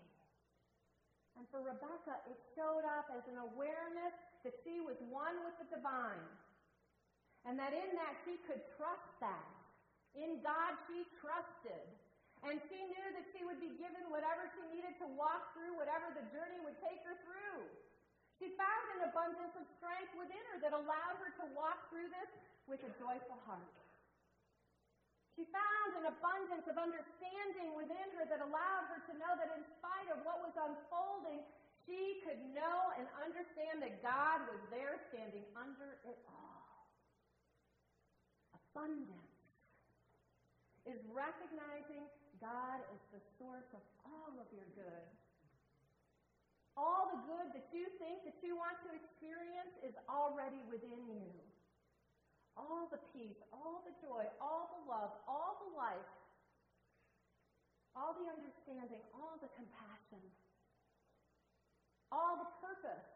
And 1.39 1.47
for 1.47 1.63
Rebecca, 1.63 2.19
it 2.27 2.35
showed 2.51 2.83
up 2.83 3.07
as 3.15 3.23
an 3.31 3.39
awareness 3.39 4.11
that 4.43 4.51
she 4.67 4.83
was 4.83 4.99
one 5.07 5.39
with 5.47 5.55
the 5.63 5.71
divine 5.71 6.27
and 7.47 7.57
that 7.57 7.73
in 7.73 7.89
that 7.97 8.19
she 8.27 8.37
could 8.45 8.61
trust 8.77 9.09
that. 9.23 9.49
In 10.13 10.43
God 10.43 10.75
she 10.91 11.07
trusted. 11.23 11.87
And 12.41 12.57
she 12.67 12.79
knew 12.89 13.07
that 13.13 13.25
she 13.37 13.45
would 13.45 13.61
be 13.61 13.69
given 13.77 14.01
whatever 14.09 14.49
she 14.57 14.65
needed 14.73 14.97
to 14.97 15.07
walk 15.13 15.53
through, 15.53 15.77
whatever 15.77 16.09
the 16.09 16.25
journey 16.33 16.57
would 16.65 16.77
take 16.81 16.97
her 17.05 17.13
through. 17.21 17.69
She 18.41 18.49
found 18.57 18.85
an 18.97 19.13
abundance 19.13 19.53
of 19.53 19.65
strength 19.77 20.09
within 20.17 20.41
her 20.53 20.57
that 20.65 20.73
allowed 20.73 21.21
her 21.21 21.31
to 21.37 21.45
walk 21.53 21.77
through 21.93 22.09
this 22.09 22.29
with 22.65 22.81
a 22.81 22.91
joyful 22.97 23.37
heart. 23.45 23.77
She 25.35 25.47
found 25.47 25.89
an 26.03 26.05
abundance 26.11 26.67
of 26.67 26.75
understanding 26.75 27.71
within 27.79 28.07
her 28.19 28.27
that 28.27 28.43
allowed 28.43 28.85
her 28.91 28.99
to 29.07 29.13
know 29.15 29.33
that 29.39 29.49
in 29.55 29.63
spite 29.79 30.09
of 30.11 30.19
what 30.27 30.43
was 30.43 30.55
unfolding, 30.59 31.39
she 31.87 32.19
could 32.27 32.39
know 32.51 32.91
and 32.99 33.07
understand 33.23 33.79
that 33.81 34.03
God 34.03 34.43
was 34.51 34.59
there 34.69 34.99
standing 35.09 35.47
under 35.55 35.97
it 36.03 36.19
all. 36.27 36.85
Abundance 38.53 39.31
is 40.85 40.99
recognizing 41.09 42.05
God 42.43 42.81
as 42.91 43.01
the 43.13 43.21
source 43.37 43.69
of 43.71 43.83
all 44.03 44.33
of 44.35 44.47
your 44.51 44.67
good. 44.73 45.07
All 46.75 47.11
the 47.11 47.21
good 47.27 47.51
that 47.53 47.67
you 47.75 47.85
think 47.99 48.23
that 48.23 48.39
you 48.41 48.55
want 48.55 48.79
to 48.87 48.89
experience 48.95 49.75
is 49.83 49.93
already 50.07 50.63
within 50.71 51.03
you. 51.11 51.29
All 52.57 52.87
the 52.91 52.99
peace, 53.15 53.39
all 53.51 53.81
the 53.87 53.95
joy, 54.03 54.27
all 54.39 54.69
the 54.75 54.81
love, 54.91 55.11
all 55.27 55.57
the 55.65 55.71
life, 55.77 56.09
all 57.95 58.15
the 58.15 58.27
understanding, 58.27 59.01
all 59.15 59.35
the 59.39 59.51
compassion, 59.55 60.23
all 62.11 62.39
the 62.39 62.49
purpose, 62.59 63.07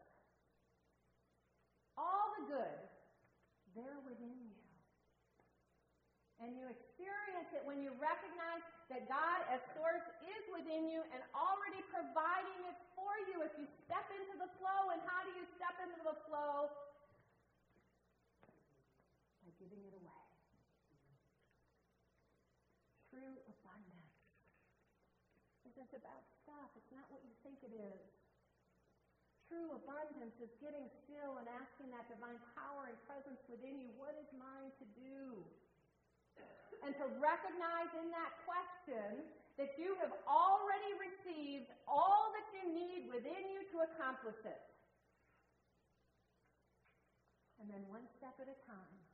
all 1.96 2.36
the 2.40 2.44
good, 2.48 2.80
they're 3.76 4.04
within 4.08 4.36
you. 4.40 4.66
And 6.44 6.52
you 6.56 6.68
experience 6.68 7.48
it 7.56 7.64
when 7.64 7.80
you 7.80 7.96
recognize 7.96 8.60
that 8.92 9.08
God 9.08 9.40
as 9.48 9.64
source 9.72 10.04
is 10.28 10.44
within 10.52 10.92
you 10.92 11.00
and 11.16 11.24
already 11.32 11.80
providing 11.88 12.60
it 12.68 12.76
for 12.92 13.16
you 13.32 13.40
if 13.48 13.56
you 13.56 13.64
step 13.88 14.04
into 14.12 14.36
the 14.44 14.52
flow. 14.60 14.92
And 14.92 15.00
how 15.08 15.24
do 15.24 15.32
you 15.40 15.48
step 15.56 15.80
into 15.80 16.04
the 16.04 16.16
flow? 16.28 16.68
By 19.48 19.52
giving 19.56 19.80
it 19.80 19.96
away. 19.96 20.24
True 23.16 23.40
abundance 23.48 24.06
isn't 25.76 25.92
about 25.92 26.24
stuff. 26.48 26.72
It's 26.80 26.92
not 26.96 27.04
what 27.12 27.20
you 27.28 27.36
think 27.44 27.60
it 27.68 27.76
is. 27.76 28.08
True 29.52 29.76
abundance 29.76 30.40
is 30.40 30.50
getting 30.64 30.88
still 31.04 31.38
and 31.38 31.46
asking 31.52 31.92
that 31.92 32.08
divine 32.08 32.40
power 32.56 32.88
and 32.88 32.98
presence 33.06 33.44
within 33.52 33.78
you, 33.84 33.92
what 34.00 34.16
is 34.16 34.26
mine 34.40 34.72
to 34.80 34.86
do? 34.96 35.44
and 36.84 36.94
to 37.02 37.06
recognize 37.18 37.90
in 37.98 38.12
that 38.12 38.32
question 38.46 39.26
that 39.58 39.74
you 39.80 39.96
have 40.04 40.12
already 40.28 40.92
received 41.02 41.72
all 41.88 42.30
that 42.36 42.48
you 42.54 42.64
need 42.70 43.08
within 43.08 43.44
you 43.50 43.66
to 43.72 43.82
accomplish 43.90 44.38
it. 44.44 44.62
And 47.58 47.72
then 47.72 47.82
one 47.88 48.06
step 48.20 48.36
at 48.38 48.52
a 48.52 48.58
time, 48.68 49.05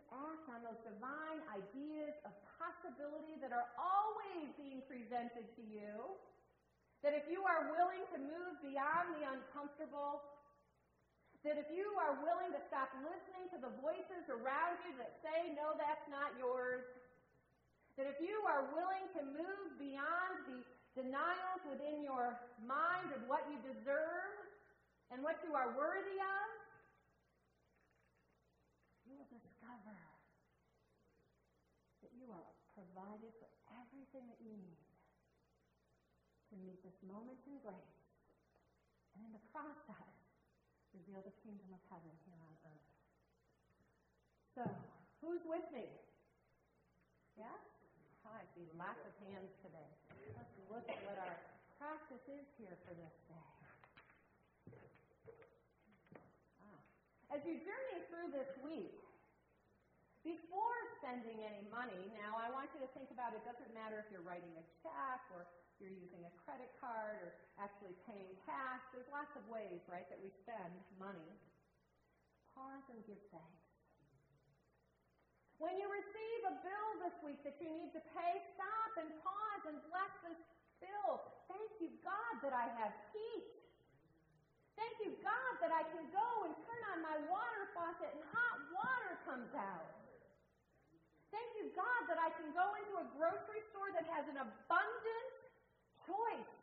to 0.00 0.02
act 0.32 0.48
on 0.48 0.64
those 0.64 0.80
divine 0.80 1.44
ideas 1.52 2.16
of 2.24 2.32
possibility 2.56 3.36
that 3.44 3.52
are 3.52 3.68
always 3.76 4.48
being 4.56 4.80
presented 4.88 5.44
to 5.60 5.62
you. 5.68 6.16
That 7.04 7.12
if 7.12 7.28
you 7.28 7.44
are 7.44 7.68
willing 7.68 8.04
to 8.16 8.18
move 8.20 8.60
beyond 8.64 9.12
the 9.20 9.28
uncomfortable, 9.28 10.24
that 11.44 11.56
if 11.56 11.68
you 11.72 11.88
are 12.00 12.20
willing 12.20 12.52
to 12.52 12.60
stop 12.68 12.92
listening 13.00 13.48
to 13.56 13.58
the 13.60 13.72
voices 13.80 14.28
around 14.28 14.76
you 14.84 14.92
that 15.00 15.20
say, 15.24 15.56
no, 15.56 15.72
that's 15.80 16.04
not 16.12 16.36
yours, 16.36 16.84
that 17.96 18.04
if 18.04 18.20
you 18.20 18.36
are 18.44 18.68
willing 18.76 19.08
to 19.16 19.22
move 19.24 19.68
beyond 19.80 20.32
the 20.48 20.60
denials 20.92 21.62
within 21.64 22.04
your 22.04 22.36
mind 22.60 23.08
of 23.16 23.24
what 23.24 23.48
you 23.48 23.56
deserve 23.64 24.36
and 25.12 25.24
what 25.24 25.40
you 25.40 25.56
are 25.56 25.72
worthy 25.72 26.20
of, 26.20 26.48
you 29.08 29.16
will 29.16 29.28
discover 29.32 29.96
that 32.04 32.12
you 32.14 32.28
are 32.28 32.44
provided 33.00 33.32
for 33.40 33.48
everything 33.80 34.28
that 34.28 34.36
you 34.44 34.52
need 34.60 34.84
to 36.52 36.54
meet 36.60 36.76
this 36.84 37.00
moment 37.00 37.40
in 37.48 37.56
grace. 37.64 37.96
And 39.16 39.24
in 39.24 39.32
the 39.32 39.40
process, 39.48 40.12
reveal 40.92 41.24
the 41.24 41.32
kingdom 41.40 41.72
of 41.72 41.80
heaven 41.88 42.12
here 42.28 42.36
on 42.36 42.52
earth. 42.68 42.92
So, 44.52 44.62
who's 45.24 45.40
with 45.48 45.64
me? 45.72 45.88
Yeah? 47.40 47.48
Oh, 48.28 48.36
I 48.36 48.44
see 48.52 48.68
lots 48.76 49.00
of 49.08 49.16
hands 49.24 49.48
today. 49.64 49.90
Let's 50.36 50.52
look 50.68 50.84
at 50.84 51.00
what 51.08 51.16
our 51.24 51.40
practice 51.80 52.20
is 52.28 52.44
here 52.60 52.76
for 52.84 52.92
this 52.92 53.16
day. 53.32 53.48
Ah. 56.60 57.32
As 57.32 57.40
you 57.48 57.64
journey 57.64 58.04
through 58.12 58.28
this 58.36 58.52
week, 58.60 58.99
before 60.30 60.78
spending 61.02 61.42
any 61.42 61.66
money, 61.74 61.98
now 62.14 62.38
I 62.38 62.54
want 62.54 62.70
you 62.70 62.80
to 62.86 62.90
think 62.94 63.10
about 63.10 63.34
it 63.34 63.42
doesn't 63.42 63.74
matter 63.74 63.98
if 63.98 64.06
you're 64.14 64.22
writing 64.22 64.54
a 64.54 64.64
check 64.78 65.22
or 65.34 65.50
you're 65.82 65.90
using 65.90 66.22
a 66.22 66.32
credit 66.46 66.70
card 66.78 67.18
or 67.26 67.34
actually 67.58 67.98
paying 68.06 68.38
cash. 68.46 68.82
There's 68.94 69.10
lots 69.10 69.34
of 69.34 69.42
ways, 69.50 69.82
right, 69.90 70.06
that 70.06 70.20
we 70.22 70.30
spend 70.46 70.70
money. 71.02 71.34
Pause 72.54 72.94
and 72.94 73.00
give 73.10 73.18
thanks. 73.34 73.66
When 75.58 75.74
you 75.76 75.90
receive 75.90 76.40
a 76.46 76.54
bill 76.62 76.90
this 77.04 77.16
week 77.26 77.40
that 77.42 77.58
you 77.58 77.68
need 77.68 77.90
to 77.92 78.02
pay, 78.14 78.32
stop 78.54 78.92
and 79.02 79.10
pause 79.20 79.62
and 79.66 79.76
bless 79.90 80.12
this 80.24 80.40
bill. 80.78 81.20
Thank 81.50 81.70
you, 81.82 81.90
God, 82.00 82.32
that 82.46 82.54
I 82.54 82.70
have 82.80 82.94
heat. 83.12 83.50
Thank 84.78 84.96
you, 85.04 85.12
God, 85.20 85.52
that 85.60 85.74
I 85.74 85.84
can 85.92 86.06
go 86.08 86.28
and 86.48 86.52
turn 86.64 86.82
on 86.96 86.98
my 87.04 87.16
water 87.28 87.68
faucet 87.76 88.08
and 88.08 88.24
hot 88.32 88.56
water 88.72 89.12
comes 89.28 89.52
out. 89.52 89.99
Thank 91.30 91.50
you, 91.62 91.70
God, 91.78 92.00
that 92.10 92.18
I 92.18 92.34
can 92.34 92.50
go 92.50 92.66
into 92.82 92.94
a 92.98 93.06
grocery 93.14 93.62
store 93.70 93.90
that 93.94 94.06
has 94.10 94.26
an 94.26 94.38
abundant 94.42 95.30
choice. 96.06 96.54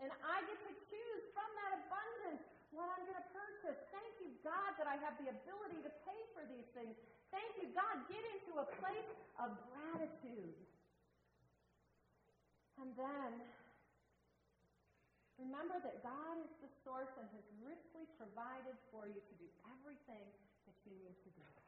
And 0.00 0.12
I 0.20 0.36
get 0.44 0.58
to 0.68 0.72
choose 0.92 1.22
from 1.32 1.48
that 1.64 1.72
abundance 1.80 2.44
what 2.72 2.88
I'm 2.92 3.04
going 3.08 3.20
to 3.20 3.30
purchase. 3.32 3.78
Thank 3.92 4.12
you, 4.20 4.32
God, 4.44 4.76
that 4.80 4.88
I 4.88 4.96
have 5.00 5.16
the 5.20 5.32
ability 5.32 5.80
to 5.84 5.92
pay 6.04 6.20
for 6.36 6.44
these 6.48 6.68
things. 6.76 6.92
Thank 7.32 7.52
you, 7.60 7.72
God. 7.72 8.04
Get 8.08 8.20
into 8.36 8.60
a 8.60 8.66
place 8.80 9.12
of 9.40 9.56
gratitude. 9.72 10.56
And 12.80 12.92
then 12.98 13.30
remember 15.38 15.78
that 15.80 16.02
God 16.02 16.34
is 16.42 16.52
the 16.60 16.68
source 16.82 17.12
and 17.16 17.28
has 17.32 17.46
richly 17.62 18.04
provided 18.18 18.74
for 18.90 19.06
you 19.06 19.20
to 19.20 19.34
do 19.38 19.48
everything 19.70 20.26
that 20.66 20.76
you 20.84 20.92
need 20.98 21.16
to 21.24 21.30
do. 21.38 21.61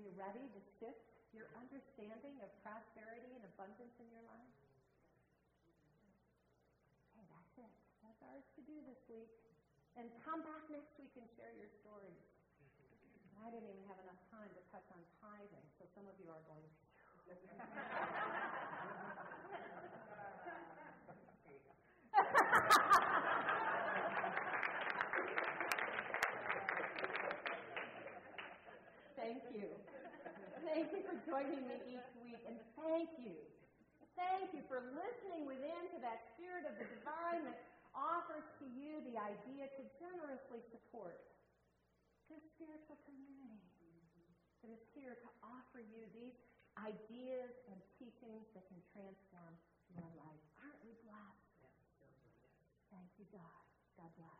Are 0.00 0.08
you 0.08 0.16
ready 0.16 0.40
to 0.40 0.60
shift 0.80 1.12
your 1.36 1.44
understanding 1.60 2.40
of 2.40 2.48
prosperity 2.64 3.36
and 3.36 3.44
abundance 3.52 3.92
in 4.00 4.08
your 4.08 4.24
life? 4.32 4.56
Okay, 7.12 7.28
that's 7.28 7.68
it. 7.68 7.68
That's 8.00 8.16
ours 8.24 8.48
to 8.56 8.64
do 8.64 8.80
this 8.88 8.96
week. 9.12 9.28
And 10.00 10.08
come 10.24 10.40
back 10.40 10.64
next 10.72 10.96
week 10.96 11.12
and 11.20 11.28
share 11.36 11.52
your 11.52 11.68
stories. 11.84 12.16
I 13.44 13.52
didn't 13.52 13.68
even 13.68 13.84
have 13.92 14.00
enough 14.00 14.16
time 14.32 14.48
to 14.48 14.62
touch 14.72 14.88
on 14.88 15.04
tithing, 15.20 15.68
so 15.76 15.84
some 15.92 16.08
of 16.08 16.16
you 16.16 16.32
are 16.32 16.40
going, 16.48 16.64
Thank 29.20 29.44
you. 29.52 29.68
Thank 30.70 30.94
you 30.94 31.02
for 31.02 31.18
joining 31.26 31.66
me 31.66 31.98
each 31.98 32.10
week, 32.22 32.38
and 32.46 32.54
thank 32.78 33.10
you. 33.18 33.34
Thank 34.14 34.54
you 34.54 34.62
for 34.70 34.78
listening 34.94 35.42
within 35.42 35.82
to 35.90 35.98
that 35.98 36.22
spirit 36.38 36.62
of 36.62 36.78
the 36.78 36.86
divine 36.86 37.42
that 37.42 37.58
offers 37.90 38.46
to 38.62 38.70
you 38.78 39.02
the 39.02 39.18
idea 39.18 39.66
to 39.66 39.82
generously 39.98 40.62
support 40.70 41.18
this 42.30 42.38
spiritual 42.54 43.02
community 43.02 43.98
that 44.62 44.70
is 44.70 44.84
here 44.94 45.18
to 45.18 45.30
offer 45.42 45.82
you 45.82 46.06
these 46.14 46.38
ideas 46.78 47.50
and 47.66 47.74
teachings 47.98 48.46
that 48.54 48.62
can 48.70 48.78
transform 48.94 49.58
your 49.90 50.06
life. 50.22 50.44
Aren't 50.62 50.78
we 50.86 50.94
blessed? 51.02 51.66
Thank 52.94 53.10
you, 53.18 53.26
God. 53.34 53.58
God 53.98 54.14
bless. 54.14 54.39